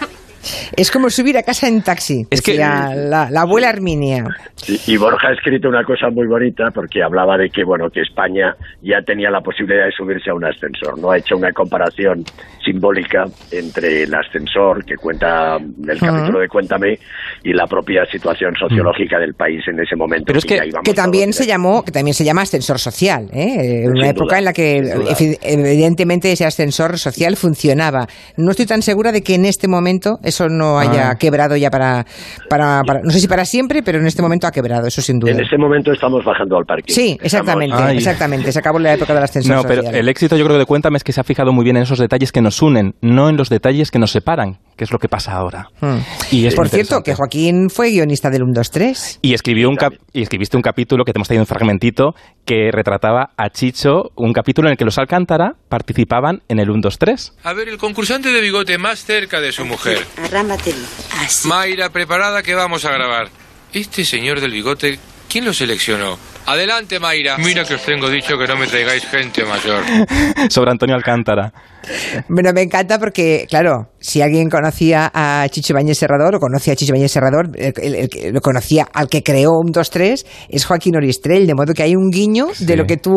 Es 0.76 0.92
como 0.92 1.10
subir 1.10 1.38
a 1.38 1.44
casa 1.44 1.68
en 1.68 1.82
taxi, 1.82 2.26
Es 2.30 2.42
que- 2.42 2.56
la, 2.56 3.30
la 3.30 3.42
abuela 3.42 3.70
Herminia. 3.70 4.26
Y, 4.68 4.94
y 4.94 4.98
Borja 4.98 5.30
ha 5.30 5.34
escrito 5.34 5.70
una 5.70 5.84
cosa 5.84 6.10
muy 6.12 6.28
bonita 6.28 6.66
porque 6.74 7.02
hablaba 7.04 7.38
de 7.38 7.50
que 7.50 7.64
bueno 7.64 7.90
que 7.90 8.02
España 8.02 8.56
ya 8.82 9.02
tenía 9.06 9.30
la 9.32 9.42
posibilidad 9.42 9.86
de 9.86 9.92
subirse 9.92 10.30
a 10.30 10.34
un 10.36 10.46
ascensor. 10.46 11.00
No 11.00 11.12
ha 11.12 11.18
hecho 11.18 11.36
una 11.36 11.52
comparación 11.52 12.24
simbólica 12.64 13.26
entre 13.52 14.04
el 14.04 14.14
ascensor 14.14 14.86
que 14.86 14.96
cuenta 14.96 15.58
el 15.58 16.00
capítulo 16.00 16.40
de 16.40 16.48
Cuéntame 16.48 17.00
y 17.44 17.54
la 17.54 17.66
propia 17.66 18.06
situación 18.06 18.54
sociológica 18.56 19.18
del 19.20 19.34
país 19.34 19.62
en 19.68 19.80
ese 19.80 19.96
momento. 19.96 20.26
Pero 20.28 20.40
es 20.40 20.46
que- 20.46 20.60
Que 20.84 20.94
también 20.94 21.34
se 21.34 21.46
llamó, 21.48 21.84
que 21.84 21.92
también 21.92 22.14
se 22.14 22.24
llama 22.24 22.44
ascensor 22.44 22.78
social, 22.80 23.30
¿eh? 23.34 23.82
En 23.84 23.90
una 23.92 24.02
Sin 24.02 24.12
época 24.12 24.26
duda, 24.36 24.40
en 24.40 24.46
la 24.46 24.54
que 24.54 24.78
evidentemente 25.42 26.32
ese 26.32 26.46
ascensor 26.46 26.98
social 26.98 27.36
funcionaba. 27.36 28.08
No 28.38 28.52
estoy 28.52 28.66
tan 28.66 28.82
segura 28.82 29.12
de 29.12 29.22
que 29.22 29.36
en 29.36 29.46
este 29.46 29.68
momento 29.68 30.20
eso 30.32 30.48
no 30.50 30.80
haya 30.80 31.12
Ah. 31.12 31.16
quebrado 31.16 31.56
ya 31.56 31.70
para, 31.70 32.06
para, 32.50 32.82
para- 32.86 33.02
no 33.04 33.12
sé 33.12 33.20
si 33.20 33.28
para 33.28 33.46
siempre, 33.46 33.84
pero 33.84 34.00
en 34.00 34.08
este 34.08 34.22
momento 34.22 34.48
ha 34.48 34.52
quebrado, 34.52 34.88
eso 34.88 35.02
sin 35.02 35.20
duda. 35.20 35.32
En 35.32 35.40
ese 35.40 35.58
momento 35.58 35.92
estamos 35.92 36.24
bajando 36.26 36.58
al 36.58 36.66
parque. 36.66 36.92
Sí, 36.94 37.18
exactamente, 37.22 37.76
exactamente. 37.98 38.52
Se 38.52 38.60
acabó 38.60 38.80
la 38.80 38.94
época 38.94 39.14
del 39.14 39.24
ascensor 39.24 39.56
No, 39.58 39.64
pero 39.64 39.82
social. 39.84 39.96
el 39.96 40.10
éxito 40.10 40.36
yo 40.38 40.44
creo 40.46 40.56
que 40.56 40.60
de 40.60 40.66
Cuéntame 40.66 40.98
es 40.98 41.04
que 41.04 41.12
se 41.14 41.22
ha 41.22 41.24
fijado 41.24 41.52
muy 41.54 41.64
bien 41.64 41.78
en 41.78 41.84
esos 41.84 42.00
detalles 42.00 42.32
que 42.32 42.42
nos 42.42 42.62
unen, 42.62 42.96
no 43.02 43.30
en 43.30 43.38
los 43.38 43.50
detalles 43.50 43.92
que 43.92 44.00
nos 44.00 44.12
separan, 44.12 44.58
que 44.78 44.84
es 44.86 44.92
lo 44.92 45.00
que 45.00 45.08
pasa 45.10 45.34
ahora. 45.34 45.68
Hmm. 45.82 45.98
Y 46.32 46.46
es 46.48 46.56
Por 46.56 46.70
cierto, 46.70 47.02
que 47.04 47.14
Joaquín 47.14 47.70
fue 47.70 47.90
guionista 47.92 48.30
del 48.30 48.44
1, 48.44 48.54
2, 48.56 48.72
3. 48.72 49.20
Y, 49.22 49.34
escribió 49.34 49.70
un 49.70 49.76
cap- 49.76 49.94
y 50.14 50.22
escribiste 50.22 50.56
un 50.58 50.64
capítulo 50.64 51.04
que 51.06 51.14
te 51.14 51.18
hemos 51.20 51.28
traído 51.28 51.44
un 51.44 51.48
fragmentito 51.48 52.14
que 52.46 52.70
retrataba 52.72 53.32
a 53.38 53.50
Chicho, 53.50 54.12
un 54.16 54.34
capítulo 54.34 54.68
en 54.68 54.72
el 54.74 54.78
que 54.78 54.86
los 54.86 54.98
Alcántara 54.98 55.54
participaban 55.70 56.42
en 56.48 56.60
el 56.60 56.70
1, 56.70 56.80
2, 56.82 56.98
3. 56.98 57.34
A 57.44 57.54
ver, 57.54 57.68
el 57.70 57.78
concursante 57.78 58.30
de 58.32 58.42
bigote 58.42 58.78
más 58.78 59.04
cerca 59.06 59.40
de 59.42 59.52
su 59.52 59.66
mujer. 59.66 60.00
Arrámate. 60.24 60.74
Así. 61.20 61.48
Mayra, 61.48 61.90
preparada 61.90 62.42
que 62.44 62.54
vamos 62.56 62.86
a 62.86 62.92
grabar. 62.92 63.28
Este 63.74 64.04
señor 64.06 64.40
del 64.42 64.52
bigote, 64.52 65.00
¿quién 65.30 65.46
lo 65.46 65.54
seleccionó? 65.54 66.18
Adelante, 66.46 67.00
Mayra. 67.00 67.38
Mira 67.38 67.64
que 67.64 67.76
os 67.76 67.84
tengo 67.84 68.10
dicho 68.10 68.38
que 68.38 68.48
no 68.48 68.58
me 68.58 68.66
traigáis 68.68 69.06
gente 69.06 69.46
mayor. 69.46 69.84
Sobre 70.50 70.72
Antonio 70.72 70.96
Alcántara. 70.96 71.54
Bueno, 72.28 72.52
me 72.54 72.64
encanta 72.64 72.98
porque, 73.00 73.46
claro, 73.50 73.92
si 74.00 74.22
alguien 74.22 74.50
conocía 74.50 75.12
a 75.14 75.48
Chicho 75.50 75.74
Bañez 75.74 75.98
Serrador 76.00 76.36
o 76.36 76.40
conoce 76.40 76.72
a 76.72 76.76
Chicho 76.76 76.94
Bañez 76.94 77.12
Serrador, 77.12 77.50
el, 77.56 77.74
el- 77.82 77.96
el 77.96 78.10
que 78.10 78.32
lo 78.32 78.42
conocía 78.42 78.88
al 78.94 79.08
que 79.08 79.22
creó 79.24 79.52
un 79.52 79.72
2-3 79.72 80.26
es 80.50 80.66
Joaquín 80.66 80.96
Oristrell, 80.98 81.46
de 81.48 81.54
modo 81.56 81.74
que 81.74 81.84
hay 81.84 81.96
un 81.96 82.10
guiño 82.10 82.48
de 82.60 82.76
lo 82.76 82.86
que 82.86 82.98
tú 82.98 83.14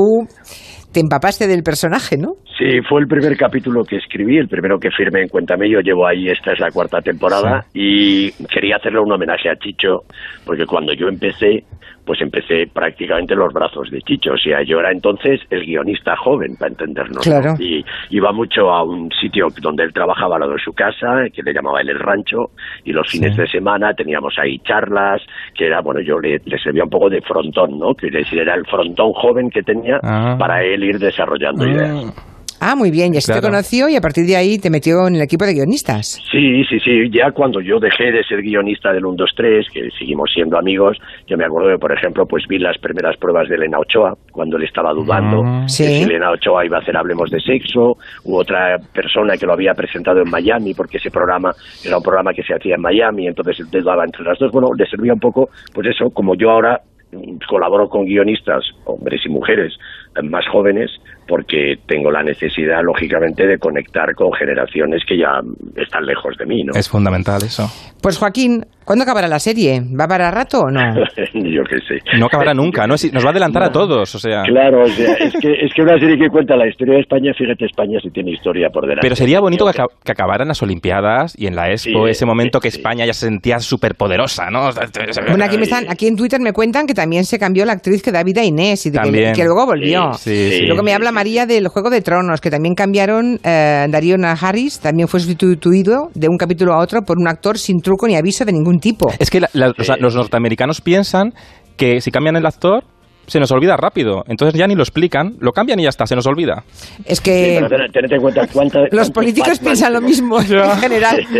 te 0.94 1.00
empapaste 1.00 1.46
del 1.46 1.62
personaje, 1.62 2.16
¿no? 2.16 2.36
Sí, 2.56 2.80
fue 2.88 3.00
el 3.00 3.08
primer 3.08 3.36
capítulo 3.36 3.82
que 3.84 3.96
escribí, 3.96 4.38
el 4.38 4.46
primero 4.46 4.78
que 4.78 4.90
firmé 4.90 5.22
en 5.22 5.28
Cuéntame. 5.28 5.68
Yo 5.68 5.80
llevo 5.80 6.06
ahí, 6.06 6.30
esta 6.30 6.52
es 6.52 6.60
la 6.60 6.70
cuarta 6.70 7.00
temporada, 7.00 7.66
y 7.74 8.30
quería 8.46 8.76
hacerle 8.76 9.00
un 9.00 9.12
homenaje 9.12 9.50
a 9.50 9.56
Chicho, 9.56 10.04
porque 10.46 10.64
cuando 10.64 10.94
yo 10.94 11.08
empecé, 11.08 11.64
pues 12.04 12.20
empecé 12.20 12.66
prácticamente 12.72 13.34
en 13.34 13.40
los 13.40 13.52
brazos 13.52 13.90
de 13.90 14.00
Chicho. 14.02 14.32
O 14.32 14.38
sea, 14.38 14.62
yo 14.62 14.80
era 14.80 14.90
entonces 14.92 15.40
el 15.50 15.64
guionista 15.64 16.16
joven, 16.16 16.56
para 16.56 16.70
entendernos. 16.70 17.16
¿no? 17.16 17.22
Claro. 17.22 17.54
Y 17.58 17.84
iba 18.10 18.32
mucho 18.32 18.70
a 18.70 18.82
un 18.82 19.10
sitio 19.12 19.48
donde 19.60 19.84
él 19.84 19.92
trabajaba 19.92 20.38
lado 20.38 20.52
de 20.52 20.58
su 20.58 20.72
casa, 20.72 21.24
que 21.32 21.42
le 21.42 21.52
llamaba 21.52 21.80
él 21.80 21.90
el 21.90 21.98
rancho, 21.98 22.50
y 22.84 22.92
los 22.92 23.08
fines 23.10 23.36
de 23.36 23.46
semana 23.46 23.94
teníamos 23.94 24.34
ahí 24.38 24.58
charlas, 24.60 25.22
que 25.54 25.66
era, 25.66 25.80
bueno, 25.80 26.00
yo 26.00 26.18
le, 26.18 26.40
le 26.44 26.58
servía 26.58 26.84
un 26.84 26.90
poco 26.90 27.08
de 27.08 27.20
frontón, 27.22 27.78
¿no? 27.78 27.94
Que 27.94 28.10
decir, 28.10 28.38
era 28.40 28.54
el 28.54 28.66
frontón 28.66 29.12
joven 29.12 29.50
que 29.50 29.62
tenía 29.62 30.00
Ah. 30.02 30.36
para 30.38 30.62
él 30.62 30.84
ir 30.84 30.98
desarrollando 30.98 31.66
ideas. 31.66 32.33
Ah, 32.66 32.74
muy 32.76 32.90
bien, 32.90 33.12
ya 33.12 33.20
se 33.20 33.34
te 33.34 33.42
conoció 33.42 33.90
y 33.90 33.96
a 33.96 34.00
partir 34.00 34.24
de 34.24 34.36
ahí 34.36 34.56
te 34.58 34.70
metió 34.70 35.06
en 35.06 35.16
el 35.16 35.20
equipo 35.20 35.44
de 35.44 35.52
guionistas. 35.52 36.18
Sí, 36.32 36.64
sí, 36.64 36.80
sí. 36.80 37.10
Ya 37.12 37.30
cuando 37.30 37.60
yo 37.60 37.78
dejé 37.78 38.10
de 38.10 38.24
ser 38.24 38.40
guionista 38.40 38.90
del 38.90 39.04
1, 39.04 39.16
2, 39.18 39.30
3, 39.36 39.66
que 39.70 39.80
seguimos 39.98 40.30
siendo 40.32 40.56
amigos, 40.56 40.96
yo 41.26 41.36
me 41.36 41.44
acuerdo 41.44 41.72
que, 41.72 41.78
por 41.78 41.92
ejemplo, 41.92 42.24
pues 42.24 42.44
vi 42.48 42.58
las 42.58 42.78
primeras 42.78 43.18
pruebas 43.18 43.50
de 43.50 43.56
Elena 43.56 43.78
Ochoa, 43.78 44.14
cuando 44.32 44.56
él 44.56 44.62
estaba 44.64 44.94
dudando 44.94 45.42
de 45.42 45.68
Sí. 45.68 45.84
si 45.84 46.02
Elena 46.04 46.30
Ochoa 46.30 46.64
iba 46.64 46.78
a 46.78 46.80
hacer 46.80 46.96
Hablemos 46.96 47.30
de 47.30 47.38
Sexo, 47.40 47.98
u 48.24 48.36
otra 48.36 48.78
persona 48.94 49.36
que 49.36 49.44
lo 49.44 49.52
había 49.52 49.74
presentado 49.74 50.22
en 50.22 50.30
Miami, 50.30 50.72
porque 50.72 50.96
ese 50.96 51.10
programa 51.10 51.50
era 51.84 51.98
un 51.98 52.02
programa 52.02 52.32
que 52.32 52.42
se 52.42 52.54
hacía 52.54 52.76
en 52.76 52.80
Miami, 52.80 53.26
entonces 53.26 53.60
él 53.60 53.66
dudaba 53.70 54.04
entre 54.04 54.24
las 54.24 54.38
dos. 54.38 54.50
Bueno, 54.50 54.68
le 54.74 54.86
servía 54.86 55.12
un 55.12 55.20
poco, 55.20 55.50
pues 55.74 55.88
eso, 55.88 56.08
como 56.14 56.34
yo 56.34 56.48
ahora 56.50 56.80
mm, 57.12 57.36
colaboro 57.46 57.88
con 57.88 58.06
guionistas, 58.06 58.64
hombres 58.86 59.20
y 59.26 59.28
mujeres, 59.28 59.74
más 60.22 60.46
jóvenes, 60.50 60.90
porque 61.26 61.78
tengo 61.86 62.10
la 62.10 62.22
necesidad, 62.22 62.82
lógicamente, 62.82 63.46
de 63.46 63.58
conectar 63.58 64.14
con 64.14 64.32
generaciones 64.32 65.02
que 65.06 65.18
ya 65.18 65.40
están 65.76 66.06
lejos 66.06 66.36
de 66.38 66.46
mí, 66.46 66.64
¿no? 66.64 66.72
Es 66.74 66.88
fundamental 66.88 67.42
eso. 67.42 67.70
Pues 68.02 68.18
Joaquín, 68.18 68.66
¿cuándo 68.84 69.02
acabará 69.04 69.28
la 69.28 69.38
serie? 69.38 69.82
¿Va 69.98 70.06
para 70.06 70.30
rato 70.30 70.60
o 70.60 70.70
no? 70.70 70.80
Yo 71.34 71.62
qué 71.64 71.76
sé. 71.86 72.18
No 72.18 72.26
acabará 72.26 72.54
nunca, 72.54 72.86
¿no? 72.86 72.94
Nos 72.94 73.24
va 73.24 73.28
a 73.28 73.30
adelantar 73.30 73.62
a 73.64 73.70
todos, 73.70 74.14
o 74.14 74.18
sea. 74.18 74.42
Claro, 74.42 74.82
o 74.82 74.88
sea, 74.88 75.14
es 75.20 75.34
que, 75.40 75.52
es 75.52 75.72
que 75.74 75.82
una 75.82 75.98
serie 75.98 76.16
que 76.18 76.28
cuenta 76.28 76.56
la 76.56 76.68
historia 76.68 76.94
de 76.94 77.00
España, 77.00 77.32
fíjate, 77.36 77.66
España 77.66 77.98
sí 78.02 78.10
tiene 78.10 78.32
historia 78.32 78.68
por 78.70 78.82
delante. 78.84 79.02
Pero 79.02 79.16
sería 79.16 79.40
bonito 79.40 79.66
que, 79.66 79.82
que 80.04 80.12
acabaran 80.12 80.48
las 80.48 80.62
Olimpiadas 80.62 81.34
y 81.38 81.46
en 81.46 81.56
la 81.56 81.70
Expo, 81.70 82.06
Sí, 82.06 82.10
ese 82.10 82.26
momento 82.26 82.60
que 82.60 82.68
España 82.68 83.04
ya 83.06 83.12
se 83.12 83.26
sentía 83.26 83.58
súper 83.58 83.94
poderosa, 83.94 84.50
¿no? 84.50 84.70
Bueno, 85.28 85.44
aquí, 85.44 85.56
me 85.56 85.64
están, 85.64 85.86
aquí 85.88 86.06
en 86.06 86.16
Twitter 86.16 86.40
me 86.40 86.52
cuentan 86.52 86.86
que 86.86 86.94
también 86.94 87.24
se 87.24 87.38
cambió 87.38 87.64
la 87.64 87.72
actriz 87.72 88.02
que 88.02 88.12
da 88.12 88.22
vida 88.22 88.40
a 88.42 88.44
Inés 88.44 88.86
y 88.86 88.90
de 88.90 88.98
que, 88.98 89.32
que 89.34 89.44
luego 89.44 89.66
volvió. 89.66 90.12
Sí, 90.14 90.30
sí, 90.30 90.58
sí. 90.58 90.66
Luego 90.66 90.82
me 90.82 90.92
habla 90.92 91.12
María 91.12 91.46
del 91.46 91.68
Juego 91.68 91.90
de 91.90 92.00
Tronos, 92.00 92.40
que 92.40 92.50
también 92.50 92.74
cambiaron 92.74 93.38
eh, 93.44 93.86
Darío 93.88 94.16
Harris, 94.40 94.80
también 94.80 95.08
fue 95.08 95.20
sustituido 95.20 96.10
de 96.14 96.28
un 96.28 96.36
capítulo 96.36 96.74
a 96.74 96.78
otro 96.78 97.02
por 97.02 97.18
un 97.18 97.28
actor 97.28 97.58
sin 97.58 97.80
truco 97.80 98.06
ni 98.06 98.16
aviso 98.16 98.44
de 98.44 98.52
ningún 98.52 98.73
tipo. 98.80 99.10
Es 99.18 99.30
que 99.30 99.40
la- 99.40 99.50
la- 99.52 99.68
los, 99.76 99.88
los 100.00 100.14
norteamericanos 100.14 100.80
piensan 100.80 101.34
que 101.76 102.00
si 102.00 102.10
cambian 102.10 102.36
el 102.36 102.46
actor, 102.46 102.84
se 103.26 103.40
nos 103.40 103.50
olvida 103.52 103.76
rápido. 103.76 104.24
Entonces 104.28 104.58
ya 104.58 104.66
ni 104.66 104.74
lo 104.74 104.82
explican, 104.82 105.34
lo 105.40 105.52
cambian 105.52 105.80
y 105.80 105.84
ya 105.84 105.88
está, 105.88 106.06
se 106.06 106.14
nos 106.16 106.26
olvida. 106.26 106.64
Es 107.04 107.18
Sí, 107.18 107.24
que 107.24 107.64
ten- 107.68 107.92
tened 107.92 108.12
en 108.12 108.20
cuenta 108.20 108.46
cuánta- 108.52 108.80
los 108.90 109.10
políticos 109.10 109.58
piensan 109.58 109.92
lo 109.92 110.00
mismo 110.00 110.40
en 110.40 110.46
general. 110.78 111.26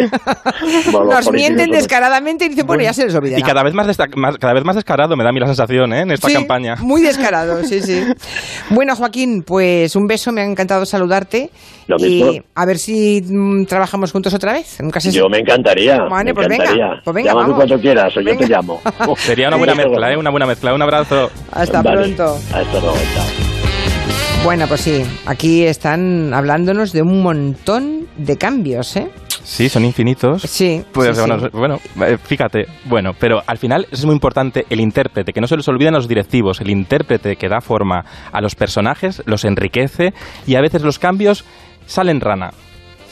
Bueno, 0.90 1.06
Nos 1.12 1.30
mienten 1.32 1.66
son- 1.66 1.74
descaradamente 1.76 2.44
y 2.46 2.48
dicen, 2.50 2.66
bueno, 2.66 2.82
ya 2.82 2.92
se 2.92 3.04
les 3.06 3.14
olvidará. 3.14 3.38
Y 3.40 3.42
cada 3.42 3.62
vez 3.62 3.74
más, 3.74 3.86
más- 4.16 4.38
cada 4.38 4.52
vez 4.54 4.64
más 4.64 4.76
descarado 4.76 5.16
me 5.16 5.24
da 5.24 5.30
a 5.30 5.32
mí 5.32 5.40
la 5.40 5.46
sensación, 5.46 5.92
¿eh? 5.92 6.00
En 6.02 6.10
esta 6.12 6.28
Sí, 6.28 6.34
campaña. 6.34 6.76
Muy 6.80 7.02
descarado, 7.02 7.62
sí, 7.64 7.80
sí. 7.82 8.02
Bueno, 8.70 8.94
Joaquín, 8.96 9.42
pues 9.42 9.96
un 9.96 10.06
beso, 10.06 10.32
me 10.32 10.40
ha 10.42 10.44
encantado 10.44 10.84
saludarte. 10.86 11.50
Lo 11.86 11.96
y 11.98 12.22
mismo. 12.24 12.32
a 12.54 12.64
ver 12.64 12.78
si 12.78 13.20
mm, 13.22 13.66
trabajamos 13.66 14.10
juntos 14.10 14.32
otra 14.32 14.52
vez. 14.54 14.78
Nunca 14.80 15.00
se 15.00 15.10
Yo 15.12 15.28
me 15.28 15.38
encantaría. 15.38 15.98
Vale, 16.08 16.24
me 16.30 16.34
pues 16.34 16.48
venga, 16.48 16.64
encantaría. 16.64 17.00
pues 17.04 17.14
venga, 17.14 17.28
Llámame 17.30 17.48
vamos. 17.52 17.56
cuando 17.66 17.80
quieras 17.82 18.16
o 18.16 18.20
yo 18.22 18.36
te 18.36 18.46
llamo. 18.48 18.80
Sería 19.18 19.48
una 19.48 19.56
buena 19.58 19.74
mezcla, 19.74 20.12
¿eh? 20.12 20.16
Una 20.16 20.30
buena 20.30 20.46
mezcla. 20.46 20.74
Un 20.74 20.80
abrazo. 20.82 21.30
Hasta 21.52 21.73
Vale. 21.82 22.02
pronto. 22.02 22.38
Hasta 22.52 22.80
luego. 22.80 22.96
chao. 23.14 23.24
Bueno, 24.44 24.66
pues 24.68 24.82
sí, 24.82 25.02
aquí 25.24 25.64
están 25.64 26.34
hablándonos 26.34 26.92
de 26.92 27.00
un 27.02 27.22
montón 27.22 28.06
de 28.18 28.36
cambios, 28.36 28.94
¿eh? 28.96 29.10
Sí, 29.42 29.68
son 29.68 29.84
infinitos. 29.84 30.42
Sí. 30.42 30.82
Pues 30.92 31.16
sí, 31.16 31.22
bueno, 31.26 31.38
sí. 31.40 31.46
bueno, 31.52 31.78
eh, 32.06 32.18
fíjate, 32.22 32.66
bueno, 32.84 33.12
pero 33.18 33.42
al 33.46 33.58
final 33.58 33.86
es 33.90 34.04
muy 34.04 34.14
importante 34.14 34.64
el 34.70 34.80
intérprete, 34.80 35.32
que 35.32 35.40
no 35.40 35.46
se 35.46 35.56
les 35.56 35.68
olviden 35.68 35.94
los 35.94 36.08
directivos, 36.08 36.60
el 36.60 36.70
intérprete 36.70 37.36
que 37.36 37.48
da 37.48 37.60
forma 37.60 38.04
a 38.32 38.40
los 38.40 38.54
personajes, 38.54 39.22
los 39.26 39.44
enriquece 39.44 40.12
y 40.46 40.56
a 40.56 40.60
veces 40.60 40.82
los 40.82 40.98
cambios 40.98 41.44
salen 41.86 42.20
rana. 42.20 42.50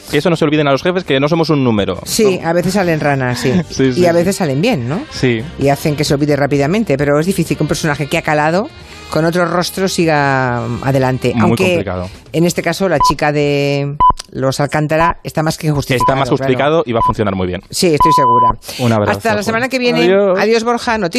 Que 0.09 0.17
eso 0.17 0.29
no 0.29 0.35
se 0.35 0.45
olviden 0.45 0.67
a 0.67 0.71
los 0.71 0.83
jefes, 0.83 1.03
que 1.03 1.19
no 1.19 1.27
somos 1.27 1.49
un 1.49 1.63
número. 1.63 1.99
Sí, 2.05 2.39
a 2.43 2.53
veces 2.53 2.73
salen 2.73 2.99
ranas, 2.99 3.39
sí. 3.39 3.51
Sí, 3.69 3.91
sí, 3.93 4.01
y 4.01 4.05
a 4.05 4.11
veces 4.13 4.35
salen 4.35 4.61
bien, 4.61 4.87
¿no? 4.87 5.01
Sí. 5.11 5.41
Y 5.59 5.69
hacen 5.69 5.95
que 5.95 6.03
se 6.03 6.13
olvide 6.13 6.35
rápidamente, 6.35 6.97
pero 6.97 7.19
es 7.19 7.25
difícil 7.25 7.57
que 7.57 7.63
un 7.63 7.67
personaje 7.67 8.07
que 8.07 8.17
ha 8.17 8.21
calado 8.21 8.67
con 9.09 9.25
otro 9.25 9.45
rostro 9.45 9.87
siga 9.87 10.65
adelante. 10.81 11.33
Muy 11.33 11.41
Aunque 11.43 11.65
complicado. 11.65 12.09
en 12.31 12.45
este 12.45 12.61
caso 12.63 12.89
la 12.89 12.97
chica 12.99 13.31
de 13.31 13.95
los 14.31 14.59
Alcántara 14.59 15.19
está 15.23 15.43
más 15.43 15.57
que 15.57 15.69
justificado. 15.69 16.03
Está 16.03 16.15
más 16.15 16.29
claro. 16.29 16.37
justificado 16.37 16.83
y 16.85 16.93
va 16.93 16.99
a 16.99 17.05
funcionar 17.05 17.35
muy 17.35 17.45
bien. 17.45 17.61
Sí, 17.69 17.93
estoy 17.93 18.11
segura. 18.13 18.57
Un 18.79 18.91
abrazo. 18.91 19.17
Hasta 19.17 19.35
la 19.35 19.43
semana 19.43 19.69
que 19.69 19.77
viene. 19.77 20.05
Adiós. 20.05 20.39
Adiós 20.39 20.63
Borja. 20.63 20.97
Noticias. 20.97 21.11